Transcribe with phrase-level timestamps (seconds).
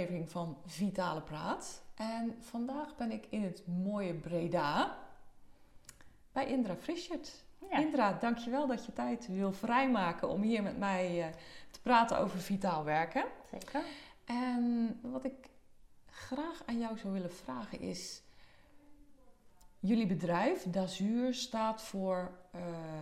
[0.00, 1.82] Aflevering van Vitale Praat.
[1.94, 4.98] En vandaag ben ik in het mooie Breda
[6.32, 7.44] bij Indra Frischert.
[7.70, 7.78] Ja.
[7.78, 11.28] Indra, dankjewel dat je tijd wil vrijmaken om hier met mij eh,
[11.70, 13.24] te praten over vitaal werken.
[13.50, 13.82] Zeker.
[14.24, 15.48] En wat ik
[16.10, 18.22] graag aan jou zou willen vragen is...
[19.82, 22.60] Jullie bedrijf, Dazuur, staat voor eh,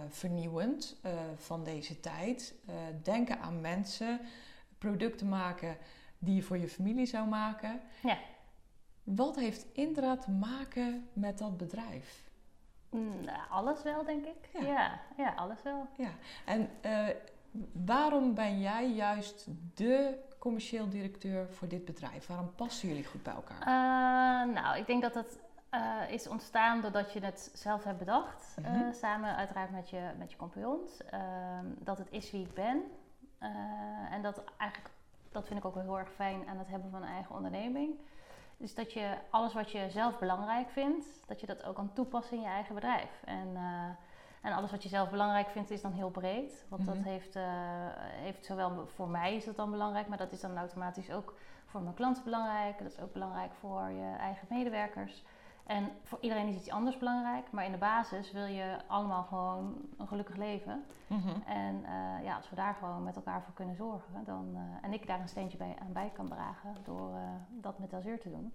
[0.08, 2.54] vernieuwend eh, van deze tijd.
[3.02, 4.20] Denken aan mensen,
[4.78, 5.76] producten maken
[6.18, 7.80] die je voor je familie zou maken.
[8.02, 8.16] Ja.
[9.02, 12.26] Wat heeft Indra te maken met dat bedrijf?
[12.90, 14.48] Mm, nou, alles wel, denk ik.
[14.52, 14.60] Ja.
[14.66, 15.86] Ja, ja, alles wel.
[15.96, 16.10] Ja,
[16.44, 17.06] en eh,
[17.72, 22.26] waarom ben jij juist de commercieel directeur voor dit bedrijf?
[22.26, 23.60] Waarom passen jullie goed bij elkaar?
[23.60, 25.38] Eh, nou, ik denk dat
[25.70, 28.54] eh, is ontstaan doordat je het zelf hebt bedacht.
[28.62, 28.92] eh, Mhm.
[28.92, 31.04] samen uiteraard met je, met je compagnons.
[31.04, 32.82] Ehm, dat het is wie ik ben.
[33.38, 33.48] Eh,
[34.12, 34.90] en dat eigenlijk,
[35.32, 37.94] dat vind ik ook wel heel erg fijn aan het hebben van een eigen onderneming.
[38.56, 42.36] Dus dat je alles wat je zelf belangrijk vindt, dat je dat ook kan toepassen
[42.36, 43.22] in je eigen bedrijf.
[43.24, 43.88] En, eh,
[44.42, 46.66] en alles wat je zelf belangrijk vindt is dan heel breed.
[46.68, 46.94] Want Mhm.
[46.94, 47.44] dat heeft, eh,
[47.96, 51.34] heeft zowel voor mij is dat dan belangrijk, maar dat is dan automatisch ook
[51.66, 52.78] voor mijn klanten belangrijk.
[52.78, 55.24] Dat is ook belangrijk voor je eigen medewerkers.
[55.68, 59.76] En voor iedereen is iets anders belangrijk, maar in de basis wil je allemaal gewoon
[59.98, 60.84] een gelukkig leven.
[61.06, 61.28] Mhm.
[61.46, 64.92] En eh, ja, als we daar gewoon met elkaar voor kunnen zorgen, dan, eh, en
[64.92, 68.30] ik daar een steentje bij, aan bij kan dragen door eh, dat met Azure te
[68.30, 68.52] doen,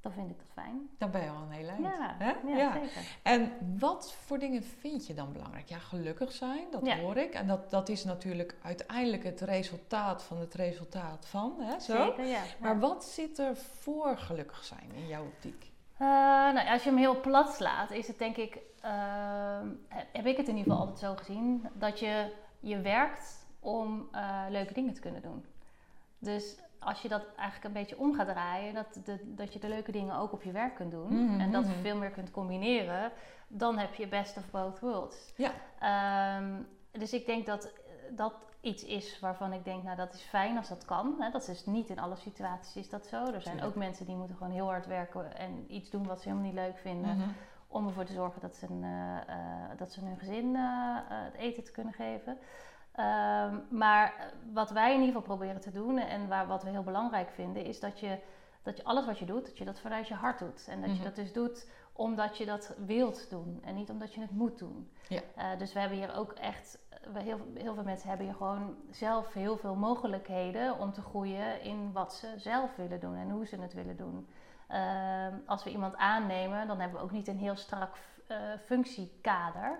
[0.00, 0.88] dan vind ik dat fijn.
[0.98, 1.82] Dan ben je al een heel eind.
[1.82, 3.18] Ja, ja, zeker.
[3.22, 5.68] En wat voor dingen vind je dan belangrijk?
[5.68, 6.98] Ja, gelukkig zijn, dat Ja.
[6.98, 7.34] hoor ik.
[7.34, 12.04] En dat, dat is natuurlijk uiteindelijk het resultaat van het resultaat van, hè, zo.
[12.04, 12.42] Zeker, ja.
[12.60, 15.71] Maar wat zit er voor gelukkig zijn in jouw optiek?
[16.02, 16.08] Eh,
[16.52, 20.48] nou, als je hem heel plat slaat, is het denk ik, ehm, heb ik het
[20.48, 25.00] in ieder geval altijd zo gezien, dat je, je werkt om eh, leuke dingen te
[25.00, 25.44] kunnen doen.
[26.18, 29.68] Dus als je dat eigenlijk een beetje om gaat draaien, dat, de, dat je de
[29.68, 31.80] leuke dingen ook op je werk kunt doen Mhm, en dat mhm.
[31.80, 33.12] veel meer kunt combineren,
[33.48, 35.32] dan heb je best of both worlds.
[35.36, 35.52] Ja.
[35.78, 37.72] Ehm, dus ik denk dat
[38.10, 41.16] dat iets is waarvan ik denk, nou dat is fijn als dat kan.
[41.18, 41.30] Hè?
[41.30, 43.24] Dat is niet in alle situaties is dat zo.
[43.24, 46.28] Er zijn ook mensen die moeten gewoon heel hard werken en iets doen wat ze
[46.28, 47.16] helemaal niet leuk vinden.
[47.16, 47.28] Mhm.
[47.68, 51.34] Om ervoor te zorgen dat ze, een, eh, eh, dat ze hun gezin eh, het
[51.34, 52.38] eten te kunnen geven.
[52.92, 56.82] Ehm, maar wat wij in ieder geval proberen te doen en waar, wat we heel
[56.82, 58.18] belangrijk vinden, is dat je,
[58.62, 60.66] dat je alles wat je doet, dat je dat vanuit je hart doet.
[60.68, 60.98] En dat Mhm.
[60.98, 64.58] je dat dus doet omdat je dat wilt doen en niet omdat je het moet
[64.58, 64.90] doen.
[65.08, 65.20] Ja.
[65.34, 66.78] Eh, dus we hebben hier ook echt,
[67.12, 71.62] we heel, heel veel mensen hebben hier gewoon zelf heel veel mogelijkheden om te groeien
[71.62, 74.28] in wat ze zelf willen doen en hoe ze het willen doen.
[74.68, 79.78] Ehm, als we iemand aannemen, dan hebben we ook niet een heel strak eh, functiekader.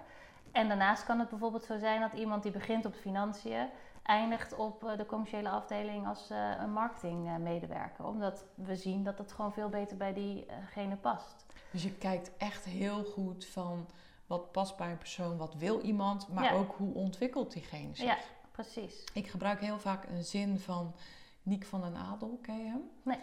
[0.52, 3.68] En daarnaast kan het bijvoorbeeld zo zijn dat iemand die begint op financiën,
[4.02, 8.04] eindigt op eh, de commerciële afdeling als eh, een marketingmedewerker.
[8.06, 11.46] Omdat we zien dat het gewoon veel beter bij diegene past.
[11.70, 13.86] Dus je kijkt echt heel goed van
[14.26, 16.52] wat past bij een persoon, wat wil iemand, maar Ja.
[16.52, 18.04] ook hoe ontwikkelt diegene zich.
[18.06, 18.16] Ja,
[18.50, 19.04] precies.
[19.12, 20.94] Ik gebruik heel vaak een zin van
[21.42, 22.91] Niek van den Adel, ken je hem?
[23.02, 23.18] Nee.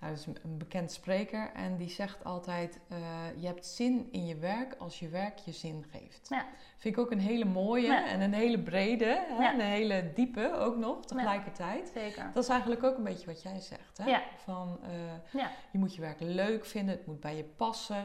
[0.00, 2.98] Nou, dat is een- bekend spreker en die zegt altijd: eh,
[3.40, 6.28] Je hebt zin in je werk als je werk je zin geeft.
[6.28, 6.46] Ja.
[6.76, 8.06] Vind ik ook een hele mooie Ja.
[8.06, 9.52] en een hele brede hè, Ja.
[9.52, 11.90] en een hele diepe ook nog tegelijkertijd.
[11.94, 12.30] Zeker.
[12.34, 13.98] Dat is eigenlijk ook een beetje wat jij zegt.
[14.02, 14.18] Hè?
[14.36, 15.40] Van, eh.
[15.72, 18.04] Je moet je werk leuk vinden, het moet bij je passen.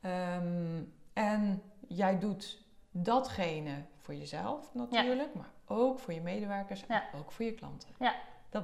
[0.00, 0.82] Ehm,
[1.12, 7.44] en jij doet datgene voor jezelf natuurlijk, maar ook voor je medewerkers en ook voor
[7.44, 7.88] je klanten.
[7.98, 8.14] Ja.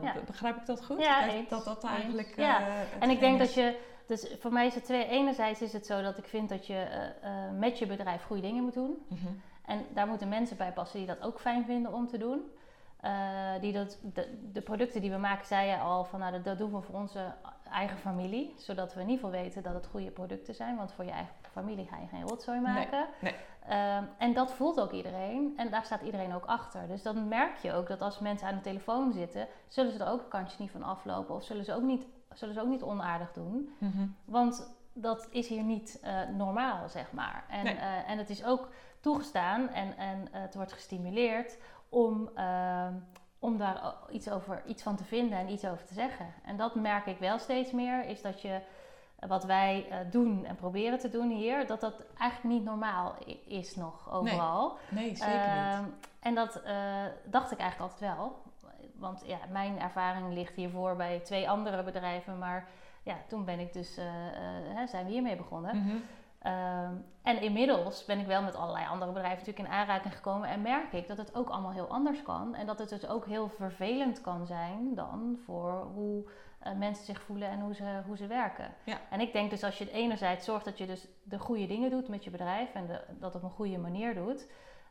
[0.00, 0.20] Dat, Ja.
[0.26, 1.00] Begrijp ik dat goed?
[1.00, 2.36] Ja, dat, dat eigenlijk.
[2.36, 2.60] Ja.
[2.60, 3.46] eh, En ik denk is.
[3.46, 5.06] dat je, dus voor mij is het twee.
[5.08, 8.42] Enerzijds is het zo dat ik vind dat je eh, eh, met je bedrijf goede
[8.42, 9.04] dingen moet doen.
[9.08, 9.26] Mhm.
[9.66, 12.40] En daar moeten mensen bij passen die dat ook fijn vinden om te doen.
[13.60, 16.58] Die dat, de, de producten die we maken, zei je al, van, nou, dat, dat
[16.58, 17.34] doen we voor onze
[17.70, 18.54] eigen familie.
[18.58, 20.76] Zodat we in ieder geval weten dat het goede producten zijn.
[20.76, 23.06] Want voor je eigen familie ga je geen rotzooi maken.
[23.20, 23.34] nee.
[23.68, 25.52] Ehm, en dat voelt ook iedereen.
[25.56, 26.88] En daar staat iedereen ook achter.
[26.88, 30.10] Dus dan merk je ook dat als mensen aan de telefoon zitten, zullen ze er
[30.10, 31.34] ook een kansje niet van aflopen.
[31.34, 33.74] Of zullen ze ook niet, zullen ze ook niet onaardig doen.
[33.78, 34.06] Mhm.
[34.24, 37.44] Want dat is hier niet eh, normaal, zeg maar.
[37.48, 37.74] En, Nee.
[37.76, 38.68] eh, en het is ook
[39.00, 41.58] toegestaan en, en eh, het wordt gestimuleerd
[41.88, 42.94] om ehm,
[43.38, 46.26] om daar iets, over, iets van te vinden en iets over te zeggen.
[46.44, 48.60] En dat merk ik wel steeds meer, is dat je
[49.28, 53.14] wat wij uh, doen en proberen te doen hier, dat dat eigenlijk niet normaal
[53.46, 54.78] is nog overal.
[54.88, 56.08] Nee, nee zeker uh, niet.
[56.20, 58.42] En dat uh, dacht ik eigenlijk altijd wel.
[58.94, 62.38] Want ja, mijn ervaring ligt hiervoor bij twee andere bedrijven.
[62.38, 62.68] Maar
[63.02, 64.04] ja, toen ben ik dus, uh,
[64.86, 65.76] zijn we hiermee begonnen.
[65.76, 66.02] Mm -hmm.
[67.22, 70.48] En inmiddels ben ik wel met allerlei andere bedrijven natuurlijk in aanraking gekomen.
[70.48, 72.54] En merk ik dat het ook allemaal heel anders kan.
[72.54, 76.30] En dat het dus ook heel vervelend kan zijn dan voor hoe
[76.66, 78.74] uh, mensen zich voelen en hoe ze, hoe ze werken.
[78.84, 78.98] Ja.
[79.10, 82.08] En ik denk dus als je enerzijds zorgt dat je dus de goede dingen doet
[82.08, 84.48] met je bedrijf en de, dat op een goede manier doet,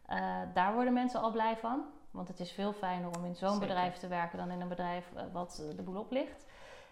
[0.10, 0.18] uh,
[0.54, 1.84] daar worden mensen al blij van.
[2.12, 5.12] Want het is veel fijner om in zo'n bedrijf te werken dan in een bedrijf
[5.16, 6.46] uh, wat de boel oplicht.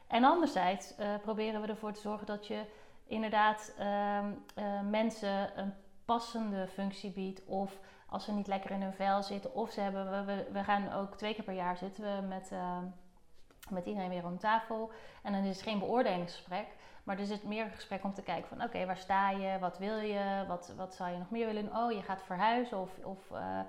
[0.07, 2.65] En anderzijds proberen we ervoor te zorgen dat je
[3.09, 5.73] inderdaad ehm, mensen een
[6.06, 10.25] passende functie biedt of als ze niet lekker in hun vel zitten of ze hebben,
[10.25, 12.85] we, we gaan ook twee keer per jaar zitten we met ehm,
[13.69, 14.91] met iedereen weer om tafel.
[15.23, 16.67] En dan is het geen beoordelingsgesprek.
[17.03, 19.59] Maar er zit meer een gesprek om te kijken van oké, waar sta je?
[19.59, 20.44] Wat wil je?
[20.47, 21.75] Wat, wat zou je nog meer willen?
[21.75, 23.59] Oh, je gaat verhuizen of, of uh,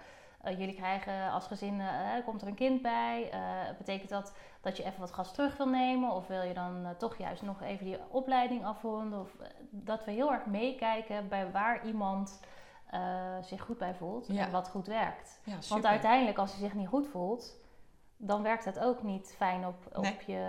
[0.44, 1.88] uh, jullie krijgen als gezin, uh,
[2.24, 3.30] komt er een kind bij?
[3.78, 6.10] betekent dat dat je even wat gas terug wil nemen?
[6.10, 9.20] Of wil je dan toch juist nog even die opleiding afronden?
[9.20, 9.36] Of
[9.70, 12.40] dat we heel erg meekijken bij waar iemand
[13.40, 15.40] zich goed bij voelt en wat goed werkt.
[15.44, 17.59] Ja, Want uiteindelijk als hij zich niet goed voelt,
[18.22, 20.42] dan werkt het ook niet fijn op, op, je,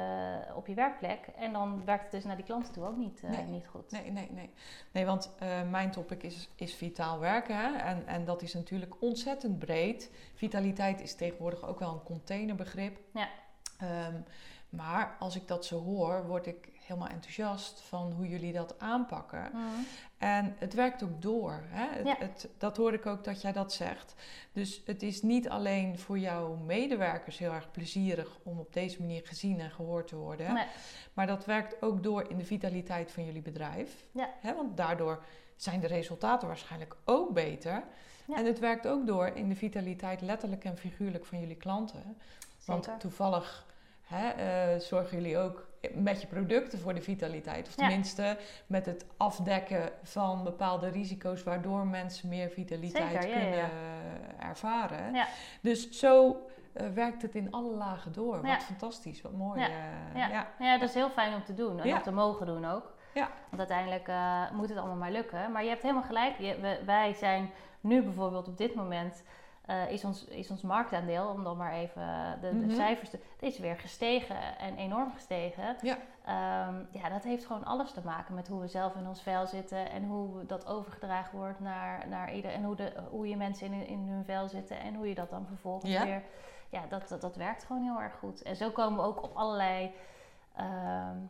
[0.56, 1.28] op je werkplek.
[1.36, 3.92] En dan werkt het dus naar die klanten toe ook niet, uh, niet goed.
[3.92, 4.50] Nee, nee, nee.
[4.92, 7.56] Nee, want uh, mijn topic is, is vitaal werken.
[7.56, 7.76] Hè?
[7.78, 10.12] En, en dat is natuurlijk ontzettend breed.
[10.34, 13.00] Vitaliteit is tegenwoordig ook wel een containerbegrip.
[13.14, 13.28] Ja.
[14.08, 14.24] Um,
[14.72, 19.50] maar als ik dat zo hoor, word ik helemaal enthousiast van hoe jullie dat aanpakken.
[19.54, 19.62] Mhm.
[20.18, 21.64] En het werkt ook door.
[21.66, 22.10] Hè?
[22.10, 24.16] Het, het, dat hoor ik ook dat jij dat zegt.
[24.52, 29.22] Dus het is niet alleen voor jouw medewerkers heel erg plezierig om op deze manier
[29.26, 30.54] gezien en gehoord te worden.
[30.54, 30.66] Nee.
[31.14, 34.06] Maar dat werkt ook door in de vitaliteit van jullie bedrijf.
[34.12, 34.30] Ja.
[34.40, 34.56] Hè?
[34.56, 35.24] Want daardoor
[35.56, 37.84] zijn de resultaten waarschijnlijk ook beter.
[38.36, 42.18] En het werkt ook door in de vitaliteit letterlijk en figuurlijk van jullie klanten.
[42.66, 43.66] Want toevallig
[44.12, 47.68] hè, uh, zorgen jullie ook met je producten voor de vitaliteit.
[47.68, 48.38] Of tenminste
[48.68, 53.70] met het afdekken van bepaalde risico's waardoor mensen meer vitaliteit kunnen
[54.40, 55.26] ervaren.
[55.62, 56.30] Dus zo
[56.74, 58.42] uh, werkt het in alle lagen door.
[58.42, 59.60] Wat fantastisch, wat mooi.
[59.60, 59.68] Ja.
[59.68, 60.48] Uh, ja.
[60.60, 60.78] Ja.
[60.78, 62.94] dat is heel fijn om te doen en om te mogen doen ook.
[63.14, 63.30] Ja.
[63.50, 64.12] Want uiteindelijk
[64.54, 65.52] moet het allemaal maar lukken.
[65.52, 66.38] Maar je hebt helemaal gelijk.
[66.38, 67.50] Je, wij zijn
[67.82, 69.24] nu bijvoorbeeld op dit moment
[69.70, 72.76] uh, is, ons, is ons marktaandeel, om dan maar even de, de mhm.
[72.76, 73.20] cijfers te...
[73.36, 75.76] Het is weer gestegen en enorm gestegen.
[75.82, 75.98] Ja.
[76.68, 79.48] Um, ja, dat heeft gewoon alles te maken met hoe we zelf in ons vel
[79.48, 79.90] zitten...
[79.92, 82.52] en hoe dat overgedragen wordt naar, naar ieder...
[82.52, 85.30] en hoe, de, hoe je mensen in, in hun vel zitten en hoe je dat
[85.30, 86.06] dan vervolgens ja.
[86.06, 86.24] weer...
[86.70, 88.42] Ja, dat, dat, dat werkt gewoon heel erg goed.
[88.42, 89.92] En zo komen we ook op allerlei...
[90.60, 91.30] Um,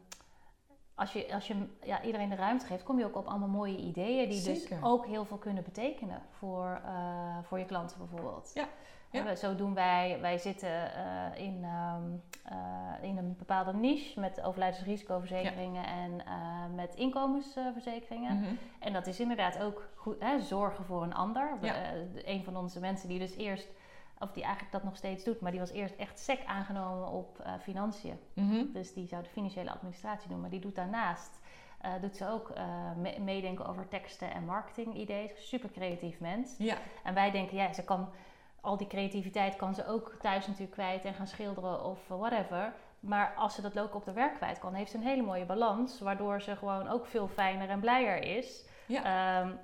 [1.02, 3.78] als je, als je ja, iedereen de ruimte geeft, kom je ook op allemaal mooie
[3.78, 8.52] ideeën die dus ook heel veel kunnen betekenen voor, uh, voor je klanten bijvoorbeeld.
[8.54, 8.68] Ja.
[9.12, 9.36] ja.
[9.36, 12.22] Zo doen wij, wij zitten uh, in, um,
[12.52, 15.88] uh, in een bepaalde niche met overlijdensrisicoverzekeringen ja.
[15.88, 16.22] en
[16.76, 18.36] met inkomensverzekeringen.
[18.36, 18.58] Mm -hmm.
[18.80, 21.58] En dat is inderdaad ook goed, hè, zorgen voor een ander.
[21.62, 21.76] Ja.
[22.26, 23.68] een van onze mensen die dus eerst
[24.22, 27.42] of die eigenlijk dat nog steeds doet, maar die was eerst echt sec aangenomen op
[27.46, 28.20] uh, financiën.
[28.34, 28.72] Mhm.
[28.74, 31.40] Dus die zou de financiële administratie doen, maar die doet daarnaast.
[31.86, 35.32] Uh, doet ze ook uh, meedenken over teksten en marketingideeën.
[35.36, 36.56] Super creatief mens.
[36.58, 36.78] Ja.
[37.04, 38.10] En wij denken, ja, ze kan
[38.62, 42.74] al die creativiteit kan ze ook thuis natuurlijk kwijt en gaan schilderen of whatever.
[43.00, 45.46] Maar als ze dat ook op de werk kwijt kan, heeft ze een hele mooie
[45.46, 48.66] balans, waardoor ze gewoon ook veel fijner en blijer is.
[48.88, 49.42] Ja.
[49.42, 49.60] Um,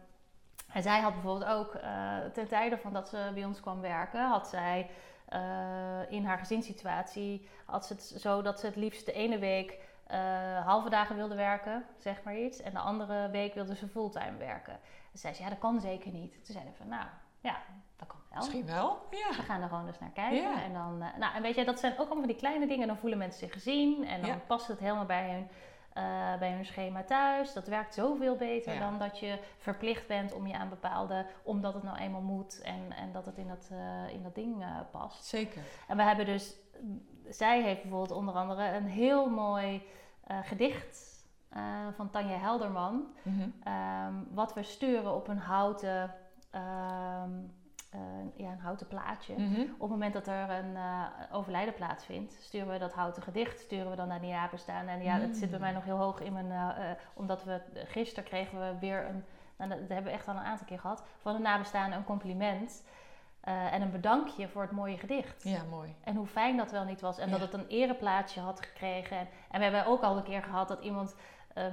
[0.74, 4.28] en zij had bijvoorbeeld ook, uh, ten tijde van dat ze bij ons kwam werken,
[4.28, 4.90] had zij
[5.34, 9.80] uh, in haar gezinssituatie, had ze het zo dat ze het liefst de ene week
[10.12, 12.62] uh, halve dagen wilde werken, zeg maar iets.
[12.62, 14.74] En de andere week wilde ze fulltime werken.
[15.12, 16.34] En zei ze, ja, dat kan zeker niet.
[16.34, 17.06] Toen zeiden we van, nou,
[17.40, 17.58] ja,
[17.96, 18.38] dat kan wel.
[18.38, 19.36] Misschien wel, ja.
[19.36, 20.42] We gaan er gewoon eens naar kijken.
[20.42, 20.64] Ja.
[20.64, 22.88] En dan, nou, en weet je, dat zijn ook allemaal die kleine dingen.
[22.88, 25.48] Dan voelen mensen zich gezien en dan past het helemaal bij hun
[25.98, 27.54] uh, bij hun schema thuis.
[27.54, 31.84] Dat werkt zoveel beter dan dat je verplicht bent om je aan bepaalde, omdat het
[31.84, 35.25] nou eenmaal moet en, en dat het in dat, uh, in dat ding uh, past.
[35.25, 35.62] Zeker.
[35.88, 36.56] En we hebben dus,
[37.30, 39.82] zij heeft bijvoorbeeld onder andere een heel mooi
[40.44, 41.25] gedicht
[41.96, 43.74] van Tanja Helderman, mm -hmm.
[43.74, 46.13] um, wat we sturen op een houten.
[47.24, 47.51] Um,
[47.96, 48.01] uh,
[48.36, 49.34] ja, een houten plaatje.
[49.34, 49.62] Mhm.
[49.62, 53.89] Op het moment dat er een uh, overlijden plaatsvindt, sturen we dat houten gedicht, sturen
[53.89, 54.94] we dan naar die nabestaanden.
[54.94, 58.24] En ja, dat zit bij mij nog heel hoog in mijn, uh, omdat we gisteren
[58.29, 59.24] kregen we weer een,
[59.58, 62.84] nou, dat hebben we echt al een aantal keer gehad, van een nabestaande een compliment.
[63.41, 65.44] eh, en een bedankje voor het mooie gedicht.
[65.44, 65.96] Ja, mooi.
[66.03, 67.17] En hoe fijn dat wel niet was.
[67.17, 69.17] En dat het een ereplaatsje had gekregen.
[69.17, 71.15] En, en we hebben ook al een keer gehad dat iemand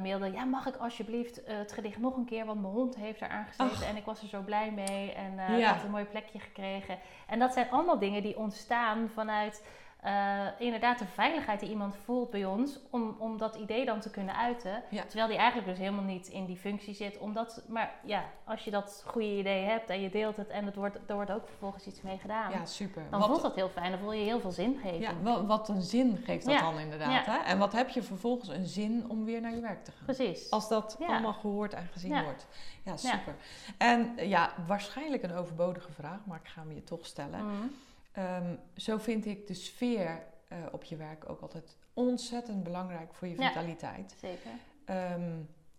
[0.00, 0.32] mailde...
[0.32, 2.44] Ja, mag ik alsjeblieft eh, het gedicht nog een keer?
[2.44, 3.86] Want mijn hond heeft er aangezeten.
[3.86, 5.12] En ik was er zo blij mee.
[5.12, 5.72] En eh Ja.
[5.72, 6.98] had een mooi plekje gekregen.
[7.26, 9.62] En dat zijn allemaal dingen die ontstaan vanuit...
[10.04, 12.78] eh, inderdaad de veiligheid die iemand voelt bij ons...
[12.90, 14.82] Om, om dat idee dan te kunnen uiten.
[14.90, 15.02] Ja.
[15.04, 17.18] Terwijl die eigenlijk dus helemaal niet in die functie zit.
[17.18, 20.48] Omdat, maar ja, als je dat goede idee hebt en je deelt het...
[20.48, 22.50] en het wordt, er wordt ook vervolgens iets mee gedaan...
[22.50, 23.02] Ja, super.
[23.10, 25.02] Dan Wat- voelt dat heel fijn, dan voel je heel veel zingeving.
[25.02, 26.60] Ja, wel- wat een zin geeft dat Ja.
[26.60, 27.24] dan inderdaad.
[27.26, 27.32] Ja.
[27.32, 27.38] Hè?
[27.38, 30.04] En wat heb je vervolgens een zin om weer naar je werk te gaan?
[30.04, 30.50] Precies.
[30.50, 31.06] Als dat Ja.
[31.06, 32.22] allemaal gehoord en gezien Ja.
[32.22, 32.46] wordt.
[32.84, 33.34] Ja, super.
[33.78, 37.44] En ja, waarschijnlijk een overbodige vraag, maar ik ga hem je toch stellen.
[37.46, 37.66] Mhm.
[38.14, 43.28] Ehm, zo vind ik de sfeer eh, op je werk ook altijd ontzettend belangrijk voor
[43.28, 43.46] je Ja.
[43.48, 44.14] vitaliteit.
[44.20, 44.50] Zeker.
[44.84, 45.32] Ehm,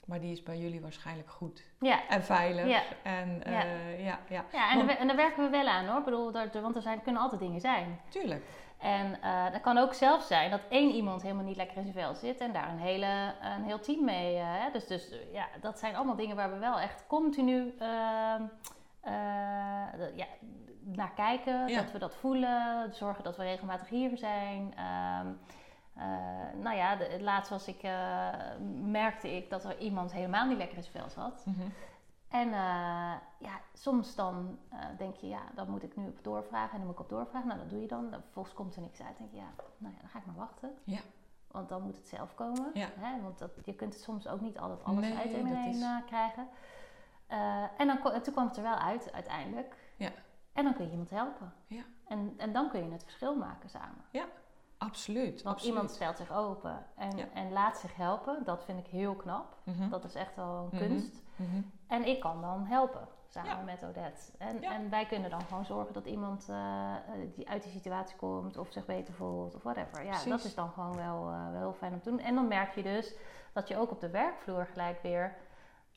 [0.06, 2.08] maar die is bij jullie waarschijnlijk goed Ja.
[2.08, 2.68] en veilig.
[2.68, 2.82] Ja.
[3.04, 3.64] En Ja.
[3.64, 5.98] eh, ja, ja, Ja, en, Want- daar, en daar werken we wel aan hoor.
[6.00, 8.00] Ik bedoel, daar, want er zijn, kunnen altijd dingen zijn.
[8.10, 8.44] tuurlijk.
[8.78, 11.96] En eh dat kan ook zelf zijn dat één iemand helemaal niet lekker in zijn
[11.96, 14.42] vel zit en daar een, hele, een heel team mee.
[14.74, 17.90] Dus, dus ja, dat zijn allemaal dingen waar we wel echt continu ehm,
[18.42, 18.42] eh,
[19.98, 20.26] dat- ja,
[20.84, 21.68] naar kijken.
[21.68, 21.82] Ja.
[21.82, 24.74] Dat we dat voelen, zorgen dat we regelmatig hier zijn.
[24.76, 25.28] Ehm,
[25.96, 26.06] eh,
[26.62, 28.30] nou ja, de, laatst was ik, eh,
[28.82, 31.46] merkte ik dat er iemand helemaal niet lekker in zijn vel zat.
[31.46, 31.68] Mhm.
[32.30, 36.72] En eh, ja, soms dan eh, denk je, ja, dat moet ik nu op doorvragen
[36.72, 37.48] en dan moet ik op doorvragen.
[37.48, 38.08] Nou, dat doe je dan.
[38.12, 39.18] Vervolgens komt er niks uit.
[39.18, 40.74] Dan denk je, ja, nou ja, dan ga ik maar wachten.
[40.84, 41.00] Ja.
[41.52, 42.70] Want dan moet het zelf komen.
[42.74, 42.88] Ja.
[43.00, 43.22] Hè?
[43.22, 45.82] Want dat, je kunt het soms ook niet altijd alles Nee, uit en één is-
[45.82, 46.48] eh, krijgen.
[47.28, 49.76] Eh, en dan, toen kwam het er wel uit uiteindelijk.
[49.98, 50.10] Ja.
[50.54, 51.54] En dan kun je iemand helpen.
[51.68, 51.84] Ja.
[52.08, 54.04] En, en dan kun je het verschil maken samen.
[54.78, 55.42] Absoluut.
[55.42, 55.74] Want absoluut.
[55.76, 57.26] iemand stelt zich open en, Ja.
[57.34, 58.44] en laat zich helpen.
[58.44, 59.58] Dat vind ik heel knap.
[59.64, 59.90] Mhm.
[59.90, 60.88] Dat is echt wel een Mhm.
[60.88, 61.22] kunst.
[61.36, 61.62] Mhm.
[61.88, 63.62] En ik kan dan helpen samen Ja.
[63.62, 64.32] met Odette.
[64.38, 64.72] En, Ja.
[64.72, 66.56] en wij kunnen dan gewoon zorgen dat iemand eh,
[66.96, 70.04] eh, die uit die situatie komt of zich beter voelt of whatever.
[70.04, 70.30] Ja, Precies.
[70.30, 72.20] dat is dan gewoon wel, wel heel fijn om te doen.
[72.20, 73.16] En dan merk je dus
[73.54, 75.36] dat je ook op de werkvloer gelijk weer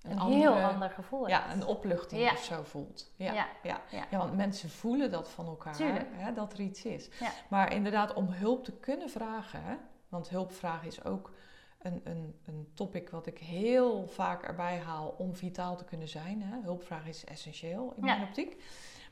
[0.02, 2.32] een, Een heel ander gevoel Ja, een opluchting Ja.
[2.32, 3.12] of zo voelt.
[3.16, 3.32] Ja.
[3.62, 3.80] Ja.
[3.90, 4.18] Ja.
[4.18, 5.78] Want mensen voelen dat van elkaar,
[6.12, 7.08] hè, dat er iets is.
[7.48, 9.74] Maar inderdaad, om hulp te kunnen vragen, hè,
[10.08, 11.32] want hulp vragen is ook
[11.78, 16.42] een, een, een topic wat ik heel vaak erbij haal om vitaal te kunnen zijn.
[16.42, 16.60] Hè.
[16.62, 18.62] Hulpvragen is essentieel in mijn optiek.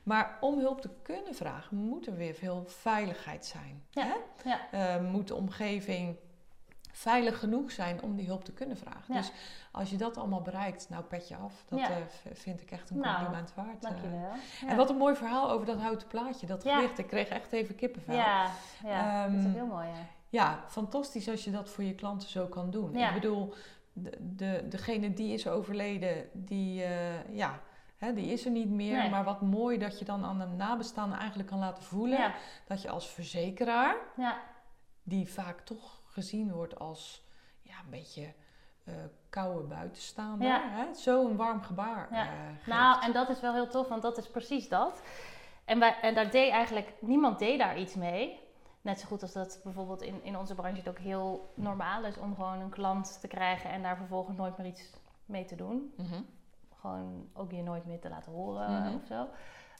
[0.03, 3.83] Maar om hulp te kunnen vragen, moet er weer veel veiligheid zijn.
[3.89, 4.17] Ja.
[4.43, 4.55] Hè?
[4.71, 6.17] Eh, moet de omgeving
[6.97, 9.13] veilig genoeg zijn om die hulp te kunnen vragen.
[9.13, 9.19] Ja.
[9.19, 9.31] Dus
[9.71, 11.63] als je dat allemaal bereikt, nou pet je af.
[11.69, 11.89] Dat Ja.
[11.89, 11.95] eh,
[12.33, 13.83] vind ik echt een Nou, compliment waard.
[13.85, 13.89] eh.
[13.89, 14.19] Dankjewel.
[14.61, 14.67] Ja.
[14.67, 16.75] En wat een mooi verhaal over dat houten plaatje, dat Ja.
[16.75, 16.97] gedicht.
[16.97, 18.15] Ik kreeg echt even kippenvel.
[18.15, 18.49] Ja,
[18.83, 19.87] ja dat is Ehm, ook heel mooi.
[19.87, 19.93] Ja.
[20.29, 22.95] Ja, fantastisch als je dat voor je klanten zo kan doen.
[22.95, 23.53] Ik bedoel,
[23.93, 27.59] de, de, degene die is overleden, die, eh, ja,
[27.97, 28.97] hè, die is er niet meer.
[28.97, 29.09] Nee.
[29.09, 32.33] Maar wat mooi dat je dan aan de nabestaanden eigenlijk kan laten voelen...
[32.67, 34.37] Dat je als verzekeraar, Ja.
[35.03, 37.25] die vaak toch gezien wordt als
[37.61, 38.33] ja, een beetje
[38.83, 38.93] eh,
[39.29, 40.47] koude buitenstaander...
[40.47, 40.61] Ja.
[40.69, 42.25] hè, zo een warm gebaar Ja.
[42.25, 42.67] eh.
[42.67, 45.01] Nou, en dat is wel heel tof, want dat is precies dat.
[45.65, 48.39] En, wij, en daar deed eigenlijk, niemand deed daar iets mee.
[48.81, 52.17] Net zo goed als dat bijvoorbeeld in, in onze branche het ook heel normaal is
[52.17, 54.89] om gewoon een klant te krijgen en daar vervolgens nooit meer iets
[55.25, 55.93] mee te doen.
[55.97, 56.21] Mhm.
[56.79, 58.95] Gewoon ook je nooit meer te laten horen Mhm.
[58.95, 59.27] of zo.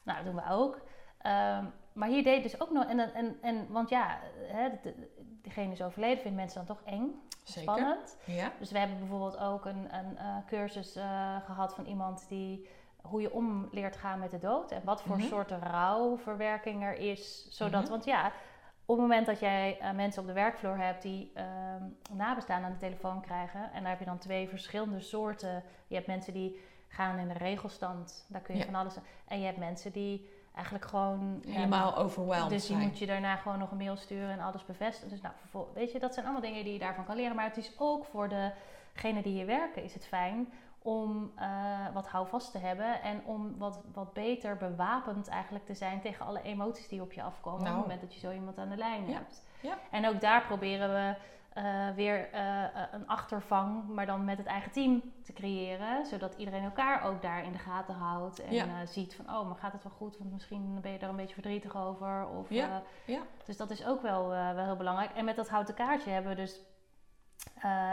[0.04, 0.80] Nou, dat doen we ook.
[1.18, 1.66] Ehm,
[1.98, 5.72] maar hier deed dus ook nog, en, en, en want ja, hè, de- de- degene
[5.72, 7.62] is overleden, vindt mensen dan toch eng, Zeker.
[7.62, 8.18] spannend.
[8.26, 8.52] Ja.
[8.60, 12.68] Dus we hebben bijvoorbeeld ook een, een eh, cursus eh, gehad van iemand die
[13.02, 15.26] hoe je om leert gaan met de dood en wat voor Mhm.
[15.28, 17.48] soorten rouwverwerking er is.
[17.50, 17.90] Zodat, Mhm.
[17.92, 18.26] want ja,
[18.86, 22.72] op het moment dat jij eh, mensen op de werkvloer hebt die ehm nabestaan aan
[22.72, 25.64] de telefoon krijgen, en daar heb je dan twee verschillende soorten.
[25.88, 28.66] Je hebt mensen die gaan in de regelstand, daar kun je Ja.
[28.66, 28.96] van alles.
[29.28, 32.88] En je hebt mensen die eigenlijk gewoon ja, Helemaal overwhelmed dus die zijn.
[32.88, 35.10] moet je daarna gewoon nog een mail sturen en alles bevestigen.
[35.10, 37.36] Dus nou, weet je, dat zijn allemaal dingen die je daarvan kan leren.
[37.36, 38.30] Maar het is ook voor
[38.94, 40.50] degenen die hier werken, is het fijn
[40.82, 41.48] om eh,
[41.94, 43.02] wat houvast te hebben.
[43.02, 47.22] En om wat, wat beter bewapend eigenlijk te zijn tegen alle emoties die op je
[47.24, 47.64] afkomen.
[47.64, 47.72] Nou.
[47.76, 49.44] Op het moment dat je zo iemand aan de lijn Ja, hebt.
[49.62, 49.78] ja.
[49.92, 51.16] En ook daar proberen we
[51.58, 56.06] eh, weer eh, eh, een achtervang, maar dan met het eigen team te creëren.
[56.06, 58.40] Zodat iedereen elkaar ook daar in de gaten houdt.
[58.40, 58.86] En Ja.
[58.86, 60.18] ziet van, oh, maar gaat het wel goed?
[60.18, 62.28] Want misschien ben je daar een beetje verdrietig over.
[62.28, 63.22] Of, Ja, ja.
[63.46, 65.12] Dus dat is ook wel, wel heel belangrijk.
[65.12, 66.62] En met dat houten kaartje hebben we dus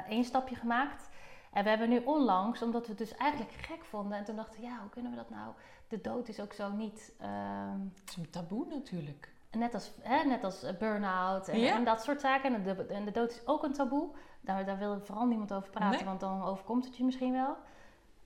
[0.08, 1.08] één stapje gemaakt.
[1.52, 4.18] En we hebben nu onlangs, omdat we het dus eigenlijk gek vonden.
[4.18, 5.52] En toen dachten we, ja, hoe kunnen we dat nou?
[5.88, 7.12] De dood is ook zo niet...
[7.18, 9.33] ehm, Het is een taboe natuurlijk.
[9.54, 11.74] Net als, hè, net als eh, burn-out en, Ja.
[11.74, 12.54] en dat soort zaken.
[12.54, 14.08] En de, en de dood is ook een taboe.
[14.40, 16.04] Daar, daar wil vooral niemand over praten, Nee.
[16.04, 17.56] want dan overkomt het je misschien wel.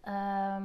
[0.02, 0.62] Ehm,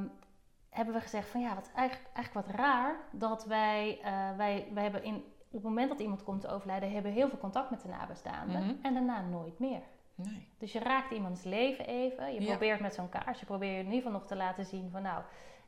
[0.70, 4.82] hebben we gezegd van ja, wat eigenlijk, eigenlijk wat raar dat wij, uh, wij, wij
[4.82, 5.14] hebben in,
[5.46, 7.88] op het moment dat iemand komt te overlijden, hebben we heel veel contact met de
[7.88, 8.74] nabestaanden Mhm.
[8.82, 9.80] en daarna nooit meer.
[10.14, 10.48] Nee.
[10.58, 12.34] Dus je raakt iemands leven even.
[12.34, 12.46] Je Ja.
[12.50, 15.22] probeert met zo'n kaars, je probeert in ieder geval nog te laten zien van nou,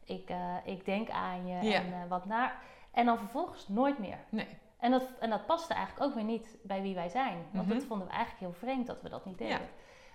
[0.04, 1.74] ik, eh, ik denk aan je Ja.
[1.80, 2.62] en eh, wat naar.
[2.92, 4.18] En dan vervolgens nooit meer.
[4.28, 4.58] Nee.
[4.86, 7.36] En dat, en dat paste eigenlijk ook weer niet bij wie wij zijn.
[7.52, 7.74] Want Mhm.
[7.78, 9.58] dat vonden we eigenlijk heel vreemd dat we dat niet deden.
[9.58, 9.66] Ja.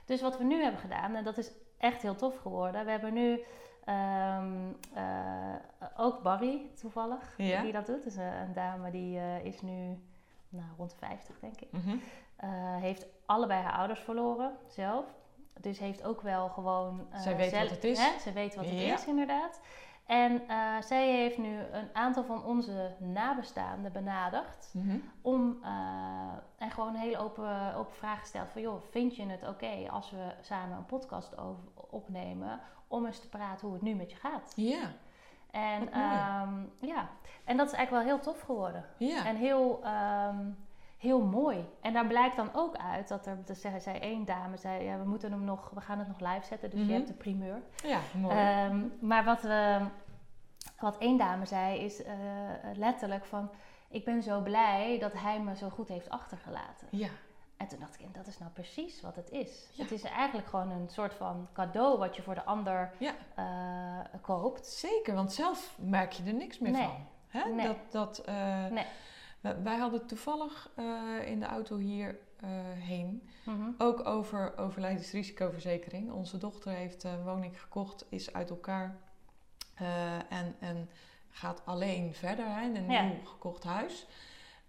[0.06, 2.86] Dus wat we nu hebben gedaan, en dat is echt heel tof geworden.
[2.86, 3.44] We hebben nu
[3.86, 5.56] ehm, eh,
[5.98, 7.62] ook Barry toevallig, Ja.
[7.62, 8.04] die dat doet.
[8.04, 9.98] Dus een, een dame die eh, is nu
[10.50, 11.72] nou, rond de 50 denk ik.
[11.72, 11.96] Mhm.
[12.36, 15.06] Eh, heeft allebei haar ouders verloren zelf.
[15.60, 17.08] Dus heeft ook wel gewoon...
[17.12, 18.00] eh, Zij weet zelf- wat het is.
[18.00, 18.20] Hè?
[18.20, 18.94] Zij weet wat het Ja.
[18.94, 19.60] is, inderdaad.
[20.12, 24.70] En eh, zij heeft nu een aantal van onze nabestaanden benaderd.
[24.74, 24.98] Mhm.
[25.22, 25.72] Om, eh,
[26.58, 28.62] en gewoon een hele open, open vraag gesteld van...
[28.62, 32.60] joh, vind je het oké als we samen een podcast over, opnemen...
[32.88, 34.54] om eens te praten hoe het nu met je gaat?
[34.56, 34.92] Ja.
[35.52, 37.10] En, ehm, ja.
[37.44, 38.86] en dat is eigenlijk wel heel tof geworden.
[38.98, 39.26] Ja.
[39.26, 40.46] En heel, ehm,
[40.98, 41.70] heel mooi.
[41.82, 44.98] En daar blijkt dan ook uit dat er, dus zei, zei één dame, zei, ja,
[44.98, 46.88] we moeten hem nog, we gaan het nog live zetten, dus Mhm.
[46.90, 47.62] je hebt de primeur.
[47.84, 48.36] ja, mooi.
[48.38, 49.80] Ehm, maar wat, we,
[50.80, 52.16] wat één dame zei is eh,
[52.76, 53.50] letterlijk van,
[53.90, 56.88] ik ben zo blij dat hij me zo goed heeft achtergelaten.
[56.92, 57.10] ja.
[57.58, 59.70] En toen dacht ik, en dat is nou precies wat het is.
[59.72, 59.84] Ja.
[59.84, 63.14] Het is eigenlijk gewoon een soort van cadeau wat je voor de ander Ja.
[63.36, 64.68] eh, koopt.
[64.68, 66.84] Zeker, want zelf merk je er niks meer Nee.
[66.84, 67.08] van.
[67.28, 67.50] Hè?
[67.50, 67.68] Nee.
[67.68, 68.86] Dat, dat, eh, Nee.
[69.64, 70.70] wij- hadden toevallig
[71.26, 72.18] in de auto hier
[72.76, 73.70] heen Mhm.
[73.78, 76.12] ook over overlijdensrisicoverzekering.
[76.12, 78.98] Onze dochter heeft een woning gekocht, is uit elkaar
[80.30, 80.90] en, en
[81.30, 83.04] gaat alleen verder hè, in een Ja.
[83.04, 84.08] nieuw gekocht huis.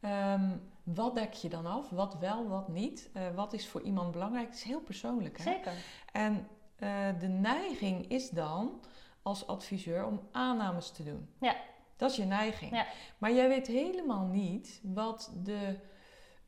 [0.01, 1.91] Ehm, wat dek je dan af?
[1.91, 3.11] Wat wel, wat niet?
[3.13, 4.47] Eh, wat is voor iemand belangrijk?
[4.47, 5.39] Het is heel persoonlijk.
[5.39, 5.43] Hè?
[5.43, 5.73] Zeker.
[6.13, 8.81] En eh, de neiging is dan
[9.23, 11.29] als adviseur om aannames te doen.
[11.41, 11.57] Ja.
[11.97, 12.73] Dat is je neiging.
[12.75, 12.87] Ja.
[13.19, 15.79] Maar jij weet helemaal niet wat de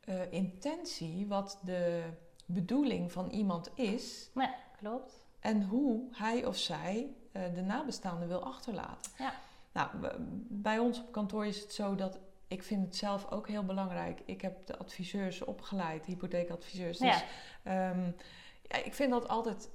[0.05, 2.03] eh, intentie, wat de
[2.45, 5.25] bedoeling van iemand is Ja, klopt.
[5.39, 9.11] en hoe hij of zij eh, de nabestaanden wil achterlaten.
[9.17, 9.33] Ja.
[9.71, 9.89] Nou,
[10.47, 14.21] bij ons op kantoor is het zo dat ik vind het zelf ook heel belangrijk.
[14.25, 16.97] Ik heb de adviseurs opgeleid, hypotheekadviseurs.
[16.97, 17.11] Ja.
[17.11, 17.23] Dus
[17.63, 18.05] ehm,
[18.61, 19.69] ja, ik vind dat altijd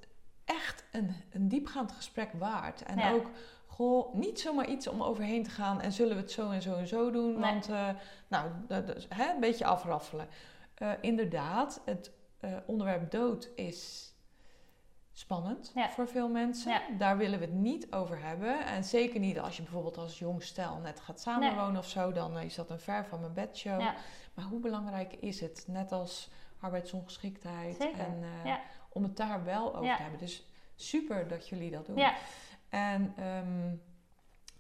[0.45, 2.83] echt een, een diepgaand gesprek waard.
[2.83, 3.13] En Ja.
[3.13, 3.27] ook
[3.67, 6.75] goh, niet zomaar iets om overheen te gaan en zullen we het zo en zo
[6.75, 7.33] en zo doen.
[7.33, 7.41] Nee.
[7.41, 7.89] Want eh,
[8.29, 10.29] nou, dat hè, een beetje afraffelen.
[10.75, 14.10] Eh, inderdaad, het eh, onderwerp dood is
[15.21, 15.91] spannend Ja.
[15.91, 16.73] voor veel mensen.
[16.73, 16.83] Ja.
[16.99, 18.67] Daar willen we het niet over hebben.
[18.67, 22.13] En zeker niet als je bijvoorbeeld als jong stel net gaat samenwonen of zo.
[22.13, 23.81] Dan is dat een ver van mijn bedshow.
[23.81, 23.95] Ja.
[24.35, 25.65] Maar hoe belangrijk is het?
[25.67, 26.31] Net als
[26.61, 27.77] arbeidsongeschiktheid.
[27.77, 28.55] Zeker, En eh,
[28.89, 30.19] om het daar wel over te hebben.
[30.19, 32.05] Dus super dat jullie dat doen.
[32.69, 33.75] En ehm,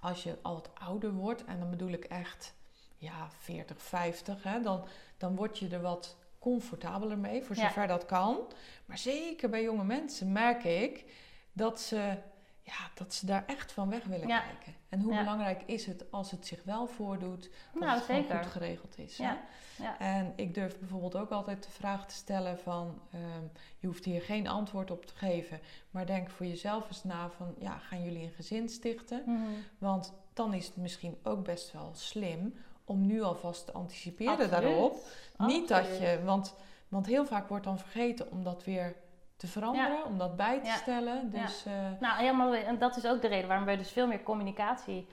[0.00, 2.54] als je al wat ouder wordt, en dan bedoel ik echt
[2.96, 4.84] ja, 40, 50, hè, dan,
[5.16, 7.62] dan word je er wat comfortabeler mee, voor Ja.
[7.66, 8.38] zover dat kan.
[8.84, 11.04] Maar zeker bij jonge mensen merk ik
[11.52, 12.16] dat ze,
[12.62, 14.40] ja, dat ze daar echt van weg willen Ja.
[14.40, 14.74] kijken.
[14.88, 15.18] En hoe Ja.
[15.18, 19.16] belangrijk is het als het zich wel voordoet, dat nou het gewoon goed geregeld is.
[19.16, 19.98] Ja.
[19.98, 23.00] En ik durf bijvoorbeeld ook altijd de vraag te stellen van...
[23.12, 23.44] ehm,
[23.78, 25.60] je hoeft hier geen antwoord op te geven...
[25.90, 27.54] maar denk voor jezelf eens na van...
[27.58, 29.22] ja, gaan jullie een gezin stichten?
[29.26, 29.42] Mhm.
[29.78, 32.54] Want dan is het misschien ook best wel slim...
[32.90, 34.50] om nu alvast te anticiperen Absoluut.
[34.62, 34.96] daarop.
[35.38, 36.20] Niet dat je...
[36.24, 36.54] Want,
[36.88, 38.94] want heel vaak wordt dan vergeten om dat weer
[39.36, 40.04] te veranderen...
[40.04, 40.74] om dat bij te Ja.
[40.76, 41.30] stellen.
[41.30, 44.22] Dus eh, Nou, helemaal, en dat is ook de reden waarom we dus veel meer
[44.22, 45.06] communicatie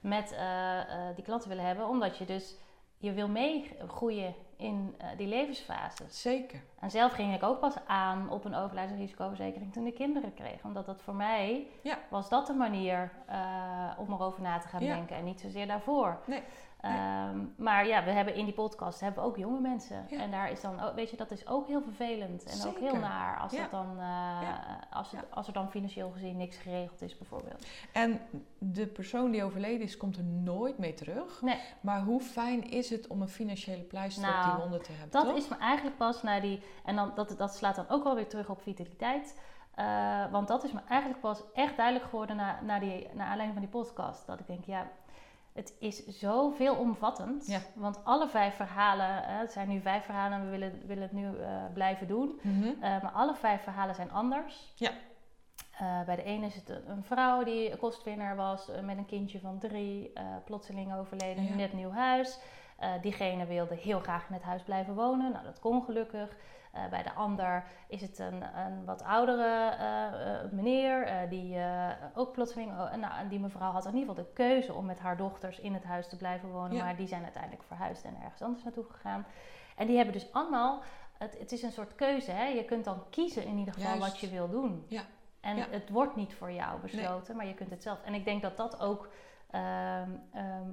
[0.00, 1.88] met eh, eh, die klanten willen hebben.
[1.88, 2.54] Omdat je dus,
[2.98, 6.20] je wil meegroeien in die levensfases.
[6.22, 6.60] zeker.
[6.80, 10.64] En zelf ging ik ook pas aan op een overlijdensrisicoverzekering toen ik kinderen kreeg.
[10.64, 11.98] Omdat dat voor mij, Ja.
[12.08, 13.10] was dat de manier
[13.98, 14.94] om erover na te gaan Ja.
[14.94, 15.16] denken.
[15.16, 16.18] En niet zozeer daarvoor.
[16.26, 16.42] Nee.
[16.80, 20.06] Ehm, maar ja, we hebben in die podcast hebben we ook jonge mensen.
[20.08, 20.18] Ja.
[20.20, 22.44] En daar is dan, ook, weet je, dat is ook heel vervelend.
[22.44, 23.60] En ook heel naar als, Ja.
[23.60, 23.96] dat dan, eh,
[24.42, 24.78] Ja.
[24.90, 27.66] als, het, als er dan financieel gezien niks geregeld is bijvoorbeeld.
[27.92, 28.20] En
[28.58, 31.42] de persoon die overleden is, komt er nooit mee terug.
[31.42, 31.58] Nee.
[31.80, 35.10] Maar hoe fijn is het om een financiële pleister op Nou, die wonden te hebben,
[35.10, 35.36] Dat toch?
[35.36, 36.62] is me eigenlijk pas naar die.
[36.84, 39.40] En dan, dat, dat slaat dan ook wel weer terug op vitaliteit.
[39.74, 43.52] Eh, want dat is me eigenlijk pas echt duidelijk geworden na, na, die, naar aanleiding
[43.52, 44.26] van die podcast.
[44.26, 44.86] Dat ik denk, ja,
[45.56, 47.46] het is zo veelomvattend.
[47.46, 47.58] Ja.
[47.74, 51.26] Want alle vijf verhalen, het zijn nu vijf verhalen en we willen, willen het nu
[51.26, 52.40] eh, blijven doen.
[52.42, 52.66] Mhm.
[52.66, 54.72] Eh, maar alle vijf verhalen zijn anders.
[54.74, 54.90] Ja.
[55.78, 59.58] Eh, bij de ene is het een, vrouw die kostwinnaar was met een kindje van
[59.58, 60.12] drie,
[60.44, 61.54] plotseling overleden, Ja.
[61.54, 62.38] net nieuw huis.
[63.00, 65.32] Diegene wilde heel graag in het huis blijven wonen.
[65.32, 66.36] Nou, dat kon gelukkig.
[66.76, 71.58] Eh, bij de ander is het een, een wat oudere eh, eh, meneer die
[72.14, 75.16] ook plotseling, oh, nou, die mevrouw had in ieder geval de keuze om met haar
[75.16, 78.64] dochters in het huis te blijven wonen, maar die zijn uiteindelijk verhuisd en ergens anders
[78.64, 79.26] naartoe gegaan.
[79.76, 80.82] En die hebben dus allemaal,
[81.18, 82.46] het, het is een soort keuze, hè?
[82.46, 84.84] je kunt dan kiezen in ieder geval wat je wil doen.
[84.88, 85.02] Ja.
[85.40, 88.02] En het wordt niet voor jou besloten, maar je kunt het zelf.
[88.02, 89.08] En ik denk dat dat ook
[89.50, 90.68] ehm, ehm,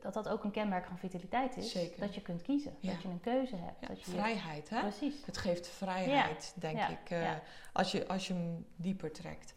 [0.00, 1.70] dat dat ook een kenmerk van vitaliteit is.
[1.70, 2.00] Zeker.
[2.00, 3.88] Dat je kunt kiezen, dat je een keuze hebt.
[3.88, 4.80] dat je vrijheid, hè?
[4.80, 5.24] Precies.
[5.24, 7.30] Het geeft vrijheid, denk ik, uh,
[7.72, 9.52] als, je, als je hem dieper trekt.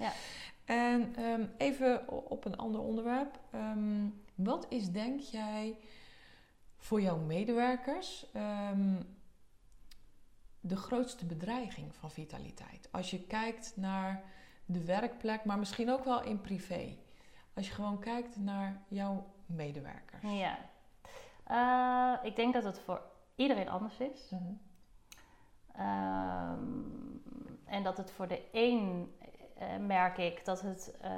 [0.65, 3.39] En um, even op een ander onderwerp.
[3.55, 5.77] Um, wat is, denk jij,
[6.77, 9.17] voor jouw medewerkers um,
[10.59, 12.87] de grootste bedreiging van vitaliteit?
[12.91, 14.23] Als je kijkt naar
[14.65, 16.97] de werkplek, maar misschien ook wel in privé.
[17.53, 20.21] Als je gewoon kijkt naar jouw medewerkers?
[20.21, 20.57] Ja,
[21.51, 23.01] uh, ik denk dat het voor
[23.35, 24.29] iedereen anders is.
[24.29, 24.43] Mhm.
[25.75, 26.61] Ehm,
[27.65, 29.13] en dat het voor de een
[29.61, 31.09] uh, merk ik dat het, uh,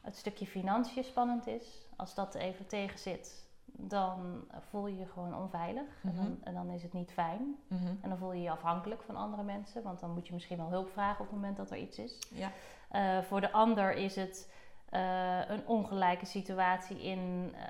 [0.00, 1.86] het stukje financiën spannend is.
[1.96, 6.02] Als dat even tegen zit, dan voel je je gewoon onveilig.
[6.02, 6.42] en, dan, mhm.
[6.42, 7.56] en, dan, is het niet fijn.
[7.68, 7.94] Mhm.
[8.00, 9.82] En dan voel je je afhankelijk van andere mensen.
[9.82, 12.18] Want dan moet je misschien wel hulp vragen op het moment dat er iets is.
[12.30, 12.50] Ja.
[12.92, 14.48] Uh, voor de ander is het
[14.92, 17.60] uh, een ongelijke situatie in uh,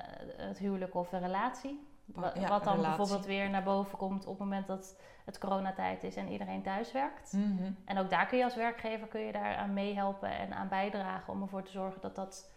[0.47, 1.91] het huwelijk of een relatie.
[2.05, 6.05] Wat, ja, wat dan bijvoorbeeld weer naar boven komt op het moment dat het coronatijd
[6.05, 7.33] is en iedereen thuis werkt.
[7.33, 7.77] Mm -hmm.
[7.85, 11.33] En ook daar kun je als werkgever kun je daar aan meehelpen en aan bijdragen
[11.33, 12.53] om ervoor te zorgen dat dat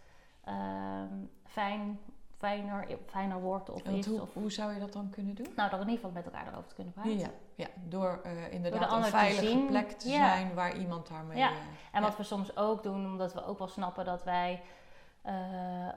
[0.48, 1.02] uh,
[1.44, 1.98] fijn
[2.36, 4.06] fijner, fijner wordt of is.
[4.06, 5.46] Hoe, of, hoe zou je dat dan kunnen doen?
[5.56, 7.18] Nou, door in ieder geval met elkaar erover te kunnen praten.
[7.18, 7.66] Ja, ja.
[7.84, 11.38] door uh, inderdaad door een veilige plek te zijn waar iemand daarmee...
[11.38, 11.56] Ja, uh,
[11.92, 14.62] en wat we soms ook doen, omdat we ook wel snappen dat wij...
[15.26, 15.32] Uh,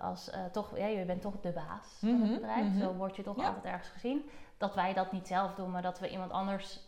[0.02, 2.80] als toch, ja, je bent toch de baas van het mhm, bedrijf, mm -hmm.
[2.80, 4.30] zo word je toch altijd ergens gezien.
[4.58, 6.80] Dat wij dat niet zelf doen, maar dat we iemand anders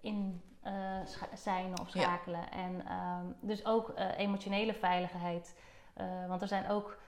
[0.00, 0.42] in
[1.34, 2.50] zijn of schakelen.
[2.50, 5.54] En um, dus ook emotionele veiligheid.
[6.28, 6.98] want er zijn ook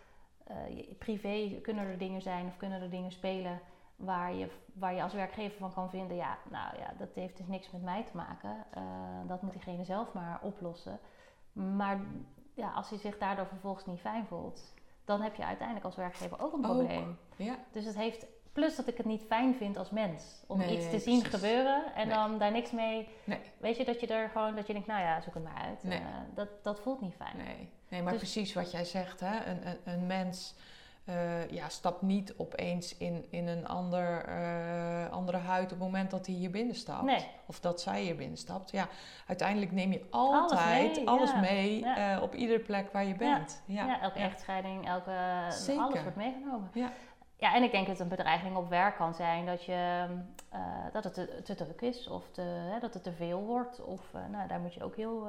[0.51, 3.61] uh, privé kunnen er dingen zijn of kunnen er dingen spelen
[3.97, 7.47] waar je, waar je als werkgever van kan vinden, ja, nou ja, dat heeft dus
[7.47, 8.65] niks met mij te maken.
[8.77, 8.83] Uh,
[9.27, 11.01] dat moet diegene zelf maar oplossen.
[11.53, 12.01] Maar
[12.55, 16.41] ja, als hij zich daardoor vervolgens niet fijn voelt, dan heb je uiteindelijk als werkgever
[16.41, 17.19] ook een probleem.
[17.37, 17.59] ja.
[17.73, 18.27] Dus het heeft,
[18.59, 22.09] plus dat ik het niet fijn vind als mens om iets te zien gebeuren en
[22.09, 23.09] dan daar niks mee.
[23.25, 23.41] Nee.
[23.59, 25.85] Weet je dat je er gewoon, dat je denkt, nou ja, zoek het maar uit.
[25.85, 27.37] Uh, dat, dat voelt niet fijn.
[27.37, 27.69] Nee.
[27.89, 29.45] Nee, maar dus- precies wat jij zegt, hè?
[29.45, 30.55] Een, een, een mens
[31.09, 36.11] uh, ja, stapt niet opeens in, in een ander, uh, andere huid op het moment
[36.11, 37.03] dat hij hier binnenstapt.
[37.03, 37.27] Nee.
[37.47, 38.71] Of dat zij hier binnenstapt.
[38.71, 38.89] Ja,
[39.27, 43.63] uiteindelijk neem je altijd alles mee, alles mee uh, op iedere plek waar je bent.
[43.67, 44.01] Ja, ja.
[44.01, 45.11] elke echtscheiding, elke,
[45.79, 46.71] alles wordt meegenomen.
[47.39, 47.55] Ja.
[47.55, 50.07] En ik denk dat een bedreiging op werk kan zijn dat, je,
[50.93, 53.85] dat het te, te, druk is of te, hè, dat het te veel wordt.
[53.85, 55.29] Of nou, daar moet je ook heel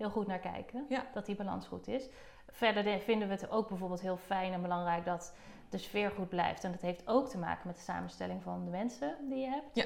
[0.00, 0.86] heel goed naar kijken.
[1.12, 2.08] Dat die balans goed is.
[2.50, 5.34] Verder vinden we het ook bijvoorbeeld heel fijn en belangrijk dat
[5.70, 6.64] de sfeer goed blijft.
[6.64, 9.74] En dat heeft ook te maken met de samenstelling van de mensen die je hebt.
[9.74, 9.84] Ja.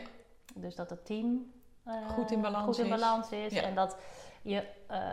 [0.55, 1.53] Dus dat het team
[2.09, 3.53] goed in balans goed in balans is.
[3.53, 3.61] is.
[3.61, 3.96] En dat
[4.42, 4.66] je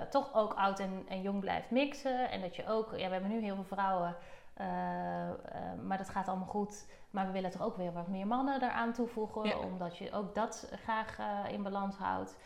[0.10, 2.32] toch ook oud en, en, jong blijft mixen.
[2.32, 4.16] En dat je ook, ja, we hebben nu heel veel vrouwen,
[4.62, 6.88] uh, maar dat gaat allemaal goed.
[7.10, 9.58] Maar we willen toch ook weer wat meer mannen eraan toevoegen, ja.
[9.58, 11.18] omdat je ook dat graag
[11.50, 12.38] in balans houdt.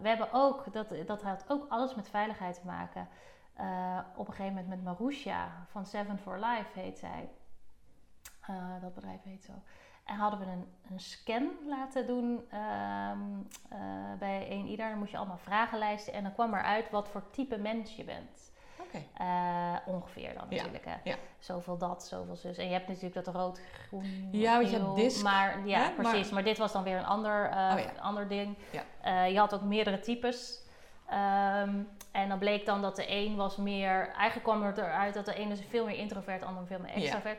[0.00, 3.08] We hebben ook, dat, dat had ook alles met veiligheid te maken.
[4.16, 7.30] Op een gegeven moment met Marusha van Seven for Life heet zij.
[8.80, 9.52] Dat bedrijf heet zo.
[10.04, 13.18] En hadden we een, een scan laten doen ehm,
[14.18, 14.88] bij een ieder.
[14.88, 18.47] Dan moest je allemaal vragenlijsten en dan kwam eruit wat voor type mens je bent.
[18.94, 20.84] Uh, ongeveer dan natuurlijk.
[20.84, 21.14] Hè.
[21.38, 22.56] Zoveel dat, zoveel zus.
[22.56, 25.22] En je hebt natuurlijk dat rood, groen, Ja, je hebt disc.
[25.22, 26.30] Maar, ja, precies.
[26.30, 26.44] Maar...
[26.44, 28.56] dit was dan weer een ander, uh, ander ding.
[29.04, 30.66] Uh, je had ook meerdere types.
[31.10, 34.08] Um, en dan bleek dan dat de een was meer...
[34.08, 36.92] Eigenlijk kwam er eruit dat de ene is veel meer introvert, de ander veel meer
[36.92, 37.38] extravert.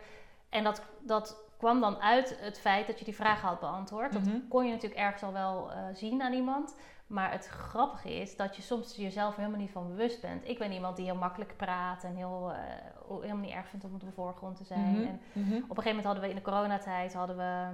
[0.50, 4.14] En dat, dat kwam dan uit het feit dat je die vraag had beantwoord.
[4.14, 4.38] Dat mhm.
[4.50, 6.76] kon je natuurlijk ergens al wel zien aan iemand.
[7.10, 10.48] Maar het grappige is dat je soms jezelf helemaal niet van bewust bent.
[10.48, 13.94] Ik ben iemand die heel makkelijk praat en heel, uh, helemaal niet erg vindt om
[13.94, 14.92] op de voorgrond te zijn.
[14.92, 15.56] Mhm, en mhm.
[15.56, 17.70] Op een gegeven moment hadden we in de coronatijd hadden we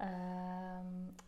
[0.00, 0.06] uh,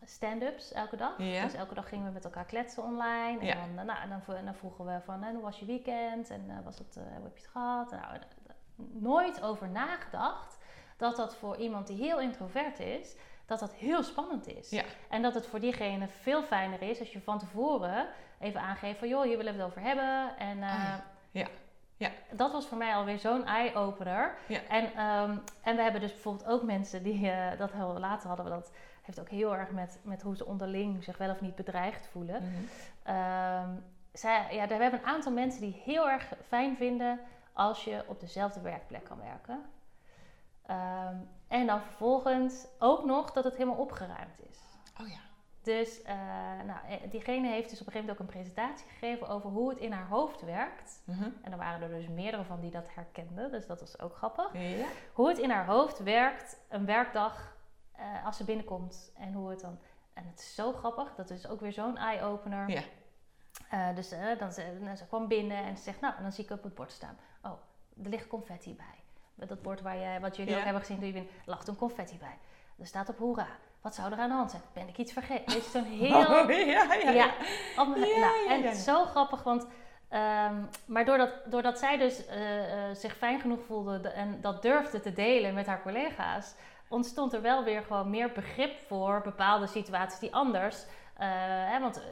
[0.04, 1.16] stand-ups elke dag.
[1.16, 3.50] Dus elke dag gingen we met elkaar kletsen online.
[3.50, 6.78] En, dan, nou, dan, dan, vroegen we van hoe was je weekend en uh, was
[6.78, 7.90] het, hoe heb je het gehad?
[7.90, 8.18] Nou,
[8.92, 10.58] nooit over nagedacht
[10.96, 14.70] dat dat voor iemand die heel introvert is dat dat heel spannend is.
[14.70, 14.82] Ja.
[15.08, 18.06] En dat het voor diegene veel fijner is als je van tevoren
[18.40, 20.38] even aangeeft van joh, hier willen we het over hebben.
[20.38, 21.04] En uh, ja.
[21.30, 21.46] ja.
[21.98, 22.10] Ja.
[22.30, 24.34] Dat was voor mij alweer zo'n eye-opener.
[24.48, 24.60] Ja.
[24.68, 28.46] En, um, en we hebben dus bijvoorbeeld ook mensen die, uh, dat heel later hadden
[28.46, 31.54] we dat, heeft ook heel erg met, met hoe ze onderling zich wel of niet
[31.54, 32.42] bedreigd voelen.
[32.42, 32.62] Mhm.
[33.02, 33.70] Ehm,
[34.12, 37.20] zij, ja, we hebben een aantal mensen die heel erg fijn vinden
[37.52, 39.62] als je op dezelfde werkplek kan werken.
[40.66, 41.16] Ehm,
[41.48, 44.58] en dan vervolgens ook nog dat het helemaal opgeruimd is.
[45.00, 45.18] Oh ja.
[45.66, 46.08] Dus uh,
[46.66, 49.68] nou, eh, diegene heeft dus op een gegeven moment ook een presentatie gegeven over hoe
[49.68, 51.02] het in haar hoofd werkt.
[51.04, 51.28] Mhm.
[51.42, 54.52] En er waren er dus meerdere van die dat herkenden, dus dat was ook grappig.
[54.52, 54.86] Ja.
[55.12, 57.56] Hoe het in haar hoofd werkt, een werkdag
[57.98, 59.78] uh, als ze binnenkomt en hoe het dan.
[60.12, 62.70] En het is zo grappig, dat is ook weer zo'n eye-opener.
[62.70, 62.82] Ja.
[63.72, 66.44] Uh, dus dan, ze, dan, ze kwam binnen en ze zegt, nou, en dan zie
[66.44, 67.18] ik op het bord staan.
[67.42, 67.52] Oh,
[68.02, 69.04] er ligt confetti bij.
[69.36, 70.58] Met dat bord waar jij, wat jullie Ja.
[70.58, 72.38] ook hebben gezien toen je binnen, lag een confetti bij.
[72.78, 73.46] Er staat op hoera.
[73.80, 74.62] Wat zou er aan de hand zijn?
[74.72, 75.54] Ben ik iets vergeten?
[75.54, 76.16] Weet je, zo'n heel...
[76.16, 77.30] Oh, ja, ja, ja.
[77.76, 79.66] nou, en het is zo grappig, want...
[80.08, 80.54] ehm,
[80.86, 85.00] maar doordat, doordat zij dus eh, eh, zich fijn genoeg voelde de- en dat durfde
[85.00, 86.54] te delen met haar collega's,
[86.88, 90.84] ontstond er wel weer gewoon meer begrip voor bepaalde situaties die anders.
[91.18, 91.26] Eh,
[91.72, 92.04] hè, want eh,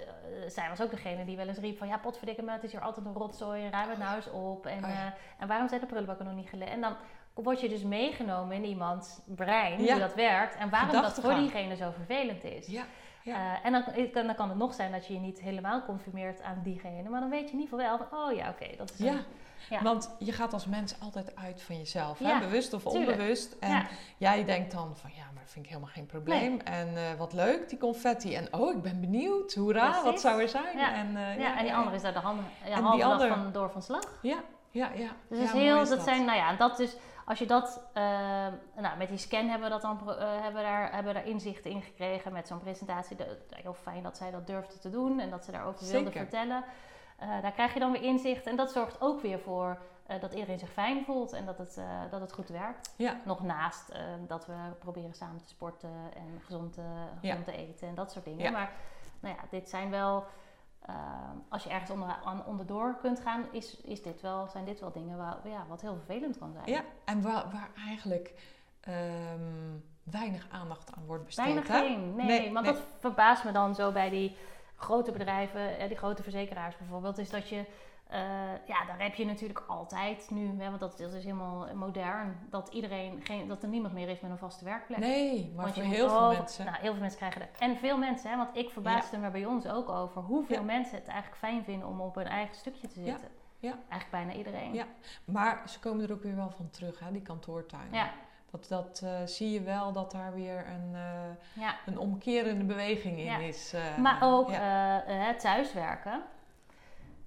[0.48, 2.80] zij was ook degene die wel eens riep van ja, potverdikke me, het is hier
[2.80, 4.66] altijd een rotzooi en ruim het nou eens op.
[4.66, 5.06] En, Oh ja.
[5.06, 6.72] eh, en waarom zijn de prullenbakken nog niet gelezen?
[6.74, 6.96] En dan
[7.34, 9.90] word je dus meegenomen in iemands brein, Ja.
[9.92, 12.66] hoe dat werkt en waarom dat voor diegene zo vervelend is.
[12.66, 12.84] Ja,
[13.22, 13.62] ja.
[13.62, 16.60] En dan, kan- dan kan het nog zijn dat je je niet helemaal conformeert aan
[16.62, 18.98] diegene, maar dan weet je in ieder geval wel van, oh ja, oké, dat is
[18.98, 19.12] Ja.
[19.12, 19.24] een-
[19.70, 19.82] ja.
[19.82, 22.38] Want je gaat als mens altijd uit van jezelf, hè?
[22.38, 23.10] Bewust of tuurlijk.
[23.10, 23.56] onbewust.
[23.60, 23.86] En Ja.
[24.16, 26.60] jij denkt dan van ja, maar dat vind ik helemaal geen probleem.
[26.60, 28.34] En eh, wat leuk, die confetti.
[28.34, 29.54] En oh, ik ben benieuwd.
[29.54, 30.78] Hoera, wat zou er zijn?
[30.78, 30.94] Ja.
[30.94, 33.70] En, eh, ja, en die andere is daar de handen, ja, halve andere- van, door
[33.70, 34.18] van slag.
[34.22, 34.38] Ja,
[34.70, 35.08] ja, ja.
[35.28, 37.80] Dus dat, is heel, is dat, zijn, nou ja, en dat dus, als je dat,
[37.92, 38.02] eh,
[38.76, 40.00] nou, met die scan hebben we, dat dan,
[40.42, 43.16] hebben, daar, hebben daar inzichten in gekregen met zo'n presentatie.
[43.50, 46.20] Heel fijn dat zij dat durfde te doen en dat ze daarover wilde Zeker.
[46.20, 46.64] vertellen.
[47.16, 50.32] Eh, daar krijg je dan weer inzicht en dat zorgt ook weer voor eh, dat
[50.32, 52.94] iedereen zich fijn voelt en dat het, eh, dat het goed werkt.
[52.96, 53.20] Ja.
[53.24, 53.92] Nog naast
[54.26, 57.30] dat we proberen samen te sporten en gezond Ja.
[57.30, 58.42] gezond te eten en dat soort dingen.
[58.42, 58.50] Ja.
[58.50, 58.72] Maar
[59.20, 60.24] nou ja, dit zijn wel,
[60.80, 60.94] eh,
[61.48, 64.92] als je ergens onder, aan, onderdoor kunt gaan, is, is dit wel, zijn dit wel
[64.92, 66.70] dingen waar, ja, wat heel vervelend kan zijn.
[66.70, 68.34] Ja, en waar, waar eigenlijk
[68.80, 71.44] ehm, weinig aandacht aan wordt besteed.
[71.44, 71.68] Weinig
[72.16, 72.62] nee, nee.
[72.62, 74.36] dat verbaast me dan zo bij die
[74.84, 77.64] grote bedrijven, eh, die grote verzekeraars bijvoorbeeld, is dat je,
[78.08, 78.20] eh,
[78.66, 82.68] ja, daar heb je natuurlijk altijd nu, hè, want dat, dat is helemaal modern, dat
[82.68, 84.98] iedereen, geen, dat er niemand meer is met een vaste werkplek.
[84.98, 86.64] Nee, maar Want voor heel veel over- mensen.
[86.64, 87.48] Nou, heel veel mensen krijgen er.
[87.58, 90.62] En veel mensen, hè, want ik verbaasde me bij ons ook over hoeveel Ja.
[90.62, 93.06] mensen het eigenlijk fijn vinden om op hun eigen stukje te Ja.
[93.10, 93.28] zitten.
[93.58, 93.70] Ja.
[93.88, 94.74] Eigenlijk bijna iedereen.
[94.74, 94.84] Ja.
[95.24, 97.92] Maar ze komen er ook weer wel van terug, hè, die kantoortuinen.
[97.94, 98.10] Ja.
[98.54, 101.74] Dat, dat eh, zie je wel dat daar weer een, eh, Ja.
[101.86, 103.38] een omkerende beweging in Ja.
[103.38, 103.72] is.
[103.72, 104.50] eh, Maar ook
[105.06, 106.22] het thuiswerken.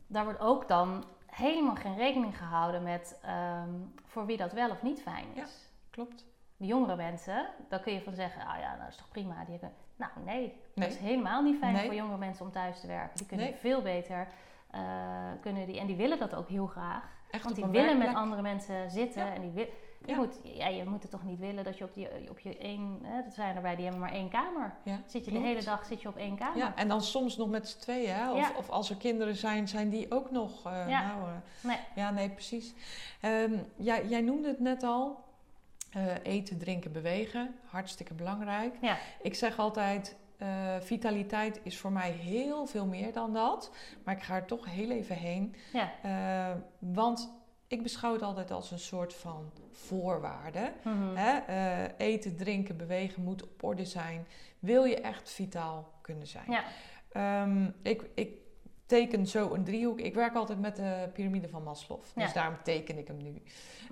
[0.08, 3.70] Daar wordt ook dan helemaal geen rekening gehouden met ehm,
[4.06, 5.36] voor wie dat wel of niet fijn is.
[5.36, 5.46] Ja.
[5.90, 6.26] Klopt.
[6.58, 9.44] De jongere mensen, daar kun je van zeggen, ah ja, nou dat is toch prima.
[9.44, 9.72] Die hebben...
[9.96, 10.54] Nou nee, Nee.
[10.74, 11.86] dat is helemaal niet fijn Nee.
[11.86, 13.18] voor jongere mensen om thuis te werken.
[13.18, 13.56] Die kunnen Nee.
[13.56, 14.28] veel beter,
[15.42, 17.04] kunnen die, en die willen dat ook heel graag.
[17.32, 19.34] Echt Want die willen met andere mensen zitten.
[19.34, 19.68] En die wil,
[20.06, 20.18] je, Ja.
[20.18, 23.00] moet, ja, je moet het toch niet willen dat je op, die, op je één...
[23.04, 24.74] Hè, dat zijn erbij, die hebben maar één kamer.
[24.84, 25.46] Ja, Zit je de klopt.
[25.46, 26.58] hele dag zit je op één kamer.
[26.58, 28.14] Ja, en dan soms nog met z'n tweeën.
[28.16, 28.32] Hè?
[28.32, 30.66] Of, of als er kinderen zijn, zijn die ook nog.
[30.66, 31.08] eh, Ja.
[31.08, 31.78] nou, eh, Nee.
[31.96, 32.74] ja, nee, precies.
[33.22, 35.26] Ehm, ja, jij noemde het net al.
[35.92, 37.56] Eh, eten, drinken, bewegen.
[37.66, 38.76] Hartstikke belangrijk.
[38.82, 38.98] Ja.
[39.22, 40.16] Ik zeg altijd.
[40.80, 43.72] vitaliteit is voor mij heel veel meer dan dat.
[44.04, 45.56] Maar ik ga er toch heel even heen.
[45.74, 45.92] Ja.
[46.80, 47.32] Want
[47.68, 50.72] ik beschouw het altijd als een soort van voorwaarde.
[50.84, 51.16] Mhm.
[51.16, 51.38] Hè?
[51.38, 54.28] Eh, eten, drinken, bewegen moet op orde zijn.
[54.60, 56.52] Wil je echt vitaal kunnen zijn?
[56.52, 56.64] Ja.
[57.12, 58.30] Ehm, ik, ik
[58.86, 60.00] teken zo een driehoek.
[60.00, 62.00] Ik werk altijd met de piramide van Maslow.
[62.16, 62.34] Dus Ja.
[62.34, 63.42] daarom teken ik hem nu.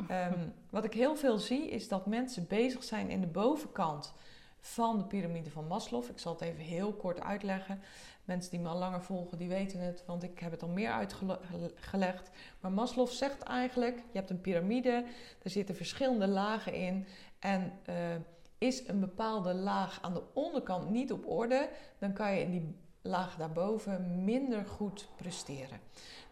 [0.07, 4.13] Ehm, wat ik heel veel zie is dat mensen bezig zijn in de bovenkant
[4.59, 6.03] van de piramide van Maslow.
[6.09, 7.81] Ik zal het even heel kort uitleggen.
[8.25, 10.91] Mensen die me al langer volgen, die weten het, want ik heb het al meer
[10.91, 12.29] uitgelegd.
[12.59, 15.05] Maar Maslow zegt eigenlijk, je hebt een piramide,
[15.41, 17.05] er zitten verschillende lagen in.
[17.39, 17.95] En eh,
[18.57, 22.75] is een bepaalde laag aan de onderkant niet op orde, dan kan je in die
[23.01, 25.79] laag daarboven minder goed presteren.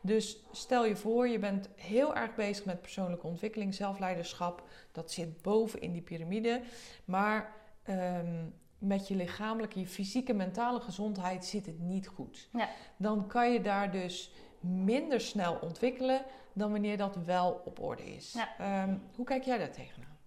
[0.02, 4.64] Dus stel je voor, je bent heel erg bezig met persoonlijke ontwikkeling, zelfleiderschap.
[4.92, 6.62] Dat zit boven in die piramide.
[7.06, 8.46] Maar ehm,
[8.84, 12.50] met je lichamelijke, je fysieke, mentale gezondheid zit het niet goed.
[12.52, 12.68] Ja.
[12.98, 16.22] Dan kan je daar dus minder snel ontwikkelen
[16.54, 18.34] dan wanneer dat wel op orde is.
[18.34, 18.48] Ja.
[18.58, 20.18] Ehm, hoe kijk jij daar tegenaan?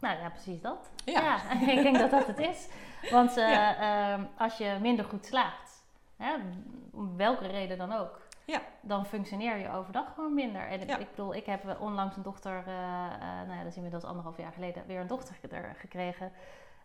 [0.00, 0.90] Nou ja, precies dat.
[1.04, 1.20] Ja.
[1.20, 2.68] Ja, ik denk dat dat het is.
[3.10, 3.76] Want eh, Ja.
[4.12, 5.84] ehm, als je minder goed slaapt,
[6.16, 6.34] hè,
[6.92, 8.60] om welke reden dan ook, Ja.
[8.80, 10.68] dan functioneer je overdag gewoon minder.
[10.68, 10.96] En ik- Ja.
[10.98, 12.72] ik bedoel, ik heb onlangs een dochter, eh,
[13.14, 16.32] eh, nou ja, dat is inmiddels anderhalf jaar geleden, weer een dochter ge- er gekregen.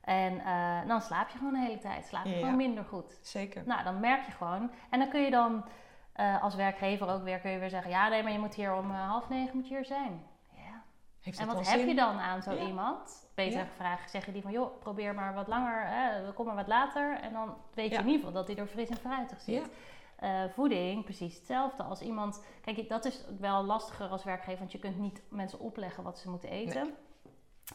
[0.01, 2.05] En eh, dan slaap je gewoon de hele tijd.
[2.05, 2.37] Slaap je Ja.
[2.39, 3.19] gewoon minder goed.
[3.21, 3.63] Zeker.
[3.65, 4.71] Nou, dan merk je gewoon.
[4.89, 5.65] En dan kun je dan
[6.13, 7.91] eh, als werkgever ook weer, kun je weer zeggen...
[7.91, 10.23] Ja, nee, maar je moet hier om eh, half negen moet je hier zijn.
[10.55, 10.83] Ja.
[11.21, 11.87] Heeft En wat heb zin?
[11.87, 12.61] je dan aan zo Ja.
[12.67, 13.29] iemand?
[13.35, 13.65] Beter Ja.
[13.65, 14.51] gevraagd zeggen die van...
[14.51, 17.19] joh, probeer maar wat langer, hè, kom maar wat later.
[17.19, 19.55] En dan weet je in ieder geval dat hij er fris en fruitig zit.
[19.55, 20.43] Ja.
[20.45, 21.83] Eh, voeding, precies hetzelfde.
[21.83, 22.45] Als iemand...
[22.61, 24.59] Kijk, dat is wel lastiger als werkgever...
[24.59, 26.93] want je kunt niet mensen opleggen wat ze moeten eten.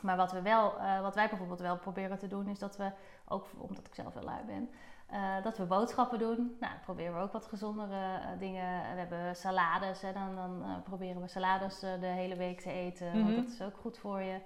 [0.00, 2.48] Maar wat, we wel, eh, wat wij bijvoorbeeld wel proberen te doen...
[2.48, 2.90] is dat we,
[3.28, 4.70] ook omdat ik zelf heel lui ben...
[5.06, 6.36] eh, dat we boodschappen doen.
[6.36, 8.94] Nou, dan proberen we ook wat gezondere eh, dingen.
[8.94, 10.02] We hebben salades.
[10.02, 13.06] En dan, dan proberen we salades de hele week te eten.
[13.06, 13.22] Mhm.
[13.22, 14.40] Want dat is ook goed voor je.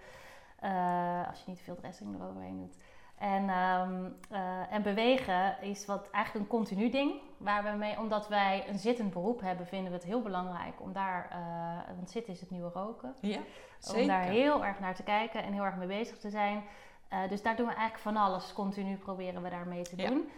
[1.28, 2.76] Als je niet te veel dressing eroverheen doet.
[3.20, 7.12] En, ehm, eh, en bewegen is wat eigenlijk een continu ding.
[7.36, 10.92] Waar we mee, omdat wij een zittend beroep hebben, vinden we het heel belangrijk om
[10.92, 13.38] daar, eh, want zitten is het nieuwe roken, Ja,
[13.78, 14.00] zeker.
[14.02, 16.62] om daar heel erg naar te kijken en heel erg mee bezig te zijn.
[17.08, 18.52] Eh, dus daar doen we eigenlijk van alles.
[18.52, 20.30] Continu proberen we daar mee te doen.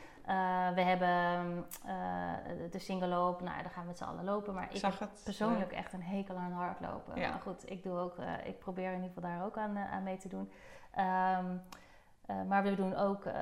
[0.74, 1.66] We hebben
[2.70, 4.54] de single loop, nou daar gaan we met z'n allen lopen.
[4.54, 5.20] Maar Ik zag heb het.
[5.24, 7.20] persoonlijk echt een hekel aan hardlopen.
[7.20, 7.28] Ja.
[7.28, 10.16] Maar goed, ik, doe ook, ik probeer in ieder geval daar ook aan, aan mee
[10.16, 10.50] te doen.
[10.94, 11.56] Ehm,
[12.32, 13.34] eh, maar we doen ook, eh,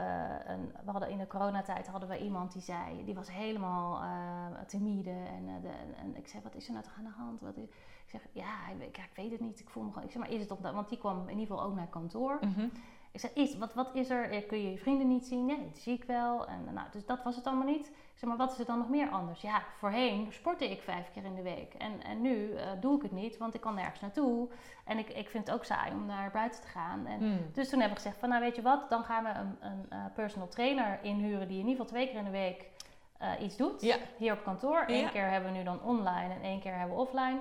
[0.47, 4.61] een, we hadden in de coronatijd hadden we iemand die zei, die was helemaal eh,
[4.67, 5.11] timide.
[5.11, 7.41] En, de, en, ik zei, wat is er nou toch aan de hand?
[7.41, 7.75] Wat ik
[8.07, 9.61] zeg, ja, ik, ik weet het niet.
[9.61, 11.39] Ik voel me gewoon, ik zeg, maar is het op dat, want die kwam in
[11.39, 12.39] ieder geval ook naar kantoor.
[12.41, 12.69] Mhm.
[13.13, 14.31] Ik zei, is, wat, wat is er?
[14.31, 15.47] Eh, Kun je je vrienden niet zien?
[15.47, 16.47] Nee, die zie ik wel.
[16.47, 17.87] En, nou, dus dat was het allemaal niet.
[17.89, 19.41] Ik zeg, maar wat is er dan nog meer anders?
[19.41, 21.75] Ja, voorheen sportte ik vijf keer in de week.
[21.75, 24.49] En, en nu eh, doe ik het niet, want ik kan nergens naartoe.
[24.85, 27.07] En ik, ik vind het ook saai om naar buiten te gaan.
[27.07, 27.39] En, Mm.
[27.53, 28.91] Dus toen hebben we gezegd van, nou weet je wat?
[28.91, 32.19] Dan gaan we een, een eh, personal trainer inhuren die in ieder geval twee keer
[32.19, 32.67] in de week
[33.19, 33.81] eh, iets doet.
[33.81, 33.97] Ja.
[34.17, 34.85] Hier op kantoor.
[34.87, 35.09] Eén Ja.
[35.09, 37.39] keer hebben we nu dan online en één keer hebben we offline.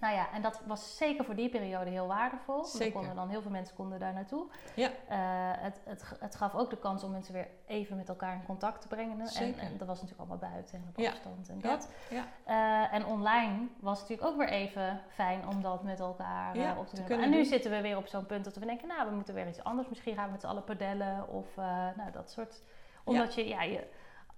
[0.00, 2.64] Nou ja, en dat was zeker voor die periode heel waardevol.
[2.64, 2.86] Zeker.
[2.86, 4.46] er konden dan heel veel mensen konden daar naartoe.
[4.74, 4.88] Ja.
[5.08, 8.44] Eh, het, het, het gaf ook de kans om mensen weer even met elkaar in
[8.44, 9.20] contact te brengen.
[9.20, 9.62] En, Zeker.
[9.62, 11.10] en dat was natuurlijk allemaal buiten en op Ja.
[11.10, 11.90] afstand en dat.
[12.10, 12.24] Ja.
[12.44, 16.60] Eh, en online was het natuurlijk ook weer even fijn om dat met elkaar eh,
[16.62, 17.04] Ja, op te te doen.
[17.04, 17.46] kunnen En nu doen.
[17.46, 19.88] zitten we weer op zo'n punt dat we denken, nou, we moeten weer iets anders.
[19.88, 21.64] Misschien gaan we met z'n allen padellen of eh,
[21.96, 22.62] nou, dat soort.
[23.04, 23.86] Omdat je, ja, je,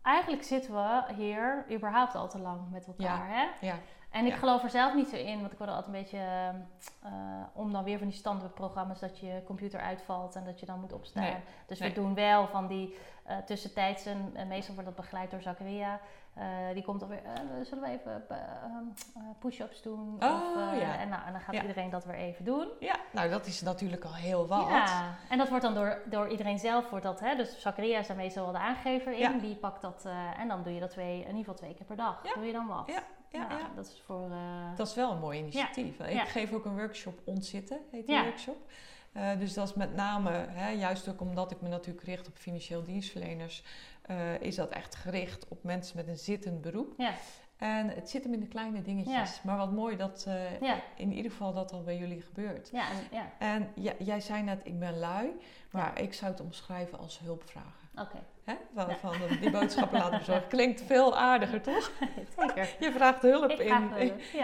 [0.02, 3.28] eigenlijk zitten we hier überhaupt al te lang met elkaar.
[3.28, 3.66] Hè?
[3.66, 3.74] Ja.
[4.10, 4.38] En ik Ja.
[4.38, 6.18] geloof er zelf niet zo in, want ik word altijd een beetje
[7.02, 7.10] eh,
[7.52, 10.92] om dan weer van die standaardprogramma's dat je computer uitvalt en dat je dan moet
[10.92, 11.22] opstaan.
[11.22, 11.88] Nee, Dus nee.
[11.88, 16.00] we doen wel van die eh tussentijdse, en meestal wordt dat begeleid door Zakaria.
[16.34, 16.44] Eh,
[16.74, 17.32] die komt alweer, eh
[17.64, 20.16] zullen we even eh, eh, push-ups doen?
[20.20, 20.98] Oh, of, eh, ja.
[20.98, 21.60] en, nou, en dan gaat Ja.
[21.62, 22.68] iedereen dat weer even doen.
[22.80, 24.68] ja, nou dat is natuurlijk al heel wat.
[24.68, 27.36] Ja, en dat wordt dan door, door iedereen zelf, wordt dat, hè?
[27.36, 29.38] dus Zakaria is daar meestal wel de aangever in.
[29.38, 31.86] Die pakt dat eh, en dan doe je dat twee, in ieder geval twee keer
[31.86, 32.20] per dag.
[32.22, 32.34] Ja.
[32.34, 32.90] Doe je dan wat?
[33.32, 33.70] Ja, ja, Nou, ja.
[33.76, 34.30] Dat is voor...
[34.30, 35.98] eh, Dat is wel een mooi initiatief.
[35.98, 38.56] Ik geef ook een workshop ontzitten, heet die workshop.
[39.12, 42.36] Eh, dus dat is met name, hè, juist ook omdat ik me natuurlijk richt op
[42.36, 43.62] financieel dienstverleners,
[44.02, 46.94] eh, is dat echt gericht op mensen met een zittend beroep.
[46.96, 47.12] ja.
[47.60, 49.42] En het zit hem in de kleine dingetjes.
[49.42, 50.76] Maar wat mooi dat eh, Ja.
[50.96, 52.68] in ieder geval dat al bij jullie gebeurt.
[52.72, 53.30] Ja, en, ja.
[53.38, 55.30] En ja, jij zei net, ik ben lui,
[55.70, 57.88] maar ik zou het omschrijven als hulpvragen.
[57.94, 58.18] oké.
[58.44, 58.54] Hè?
[58.74, 58.96] Van, Ja.
[58.96, 60.48] van die boodschappen laten bezorgen.
[60.56, 61.90] Klinkt veel aardiger, toch?
[62.38, 62.74] Zeker.
[62.84, 63.96] Je vraagt hulp in,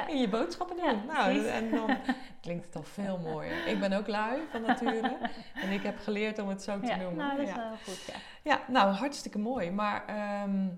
[0.08, 0.84] in, je boodschappen doen.
[0.86, 1.96] Ja, nou, en dan
[2.40, 3.66] klinkt het al veel mooier.
[3.66, 5.16] Ik ben ook lui van nature.
[5.54, 7.16] en ik heb geleerd om het zo te Ja, noemen.
[7.16, 7.68] nou, dat is ja.
[7.68, 8.14] wel goed, ja.
[8.42, 9.70] ja, nou, hartstikke mooi.
[9.70, 10.68] Maar ehm,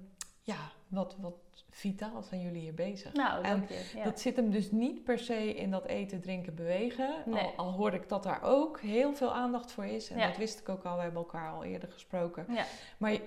[0.43, 0.57] ja,
[0.89, 1.35] wat, wat
[1.71, 3.13] vitaal zijn jullie hier bezig.
[3.13, 3.91] Nou, En je.
[3.99, 4.05] Ja.
[4.05, 7.15] Dat zit hem dus niet per se in dat eten, drinken, bewegen.
[7.27, 7.43] Nee.
[7.43, 10.11] Al, al hoor ik dat daar ook heel veel aandacht voor is.
[10.11, 10.27] En Ja.
[10.27, 12.47] dat wist ik ook al, we hebben elkaar al eerder gesproken.
[12.49, 12.65] ja.
[12.99, 13.19] Maar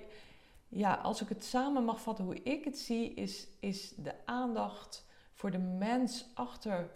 [0.67, 5.05] ja, als ik het samen mag vatten hoe ik het zie, is, is de aandacht
[5.33, 6.91] voor de mens achter,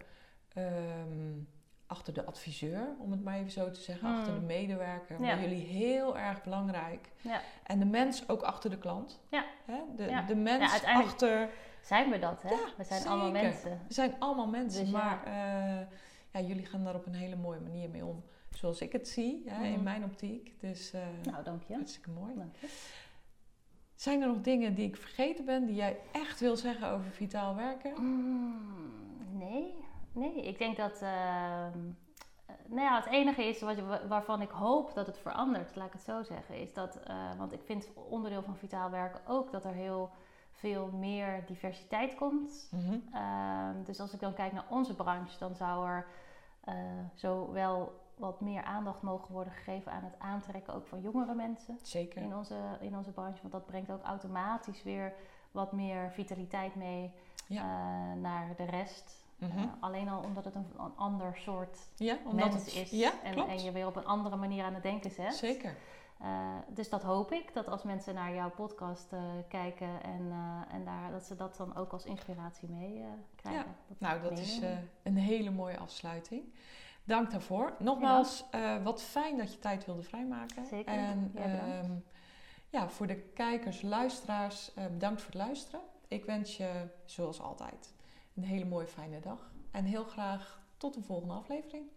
[0.54, 1.32] ehm,
[1.86, 5.38] achter de adviseur, om het maar even zo te zeggen, achter de medewerker, Ja.
[5.40, 7.12] jullie heel erg belangrijk.
[7.20, 7.40] Ja.
[7.64, 9.20] En de mens ook achter de klant.
[9.30, 9.44] Ja.
[9.64, 9.80] Hè?
[9.96, 10.22] De, Ja.
[10.22, 11.48] de mens uiteindelijk- achter.
[11.80, 12.48] Zijn we dat, hè?
[12.50, 13.14] Ja, we zijn zeker.
[13.14, 13.80] allemaal mensen.
[13.88, 15.86] We zijn allemaal mensen, Dus maar eh,
[16.32, 18.24] ja, jullie gaan daar op een hele mooie manier mee om.
[18.50, 19.82] Zoals ik het zie, hè, in Mhm.
[19.82, 20.60] mijn optiek.
[20.60, 21.74] Dus eh, Nou, dank je.
[21.74, 22.34] hartstikke mooi.
[22.36, 22.68] Dank je.
[23.94, 27.54] Zijn er nog dingen die ik vergeten ben, die jij echt wil zeggen over vitaal
[27.54, 27.92] werken?
[28.02, 29.74] Mm, nee,
[30.16, 30.42] nee.
[30.42, 31.02] Ik denk dat.
[31.02, 31.66] eh,
[32.68, 33.76] nou ja, het enige is wat,
[34.08, 36.96] waarvan ik hoop dat het verandert, laat ik het zo zeggen, is dat.
[37.02, 40.10] eh, want ik vind onderdeel van vitaal werken ook dat er heel
[40.52, 42.68] veel meer diversiteit komt.
[42.70, 42.98] Mhm.
[43.12, 46.06] Ehm, dus als ik dan kijk naar onze branche, dan zou er
[46.64, 46.74] eh,
[47.14, 52.22] zowel wat meer aandacht mogen worden gegeven aan het aantrekken ook van jongere mensen Zeker.
[52.22, 53.40] in onze, in onze branche.
[53.40, 55.12] Want dat brengt ook automatisch weer
[55.50, 57.12] wat meer vitaliteit mee
[57.46, 58.14] Ja.
[58.14, 59.24] naar de rest.
[59.38, 59.58] Mhm.
[59.58, 62.90] Eh, alleen al omdat het een, een ander soort ja, omdat mens het is.
[62.90, 65.34] Ja, en, en je weer op een andere manier aan het denken zet.
[65.34, 65.76] Zeker.
[66.20, 70.32] Eh, dus dat hoop ik, dat als mensen naar jouw podcast eh, kijken en,
[70.70, 73.04] en daar, dat ze dat dan ook als inspiratie mee
[73.36, 73.74] krijgen.
[73.88, 74.90] Dat Nou, dat is meenemen.
[75.02, 76.42] een hele mooie afsluiting.
[77.04, 77.74] Dank daarvoor.
[77.78, 78.44] Nogmaals,
[78.82, 80.66] wat fijn dat je tijd wilde vrijmaken.
[80.66, 80.92] Zeker.
[80.94, 81.60] En bedankt.
[81.60, 81.92] ehm,
[82.68, 85.80] ja, voor de kijkers, luisteraars, bedankt voor het luisteren.
[86.08, 87.94] Ik wens je, zoals altijd,
[88.36, 89.52] een hele mooie fijne dag.
[89.70, 91.90] En heel graag tot een volgende aflevering.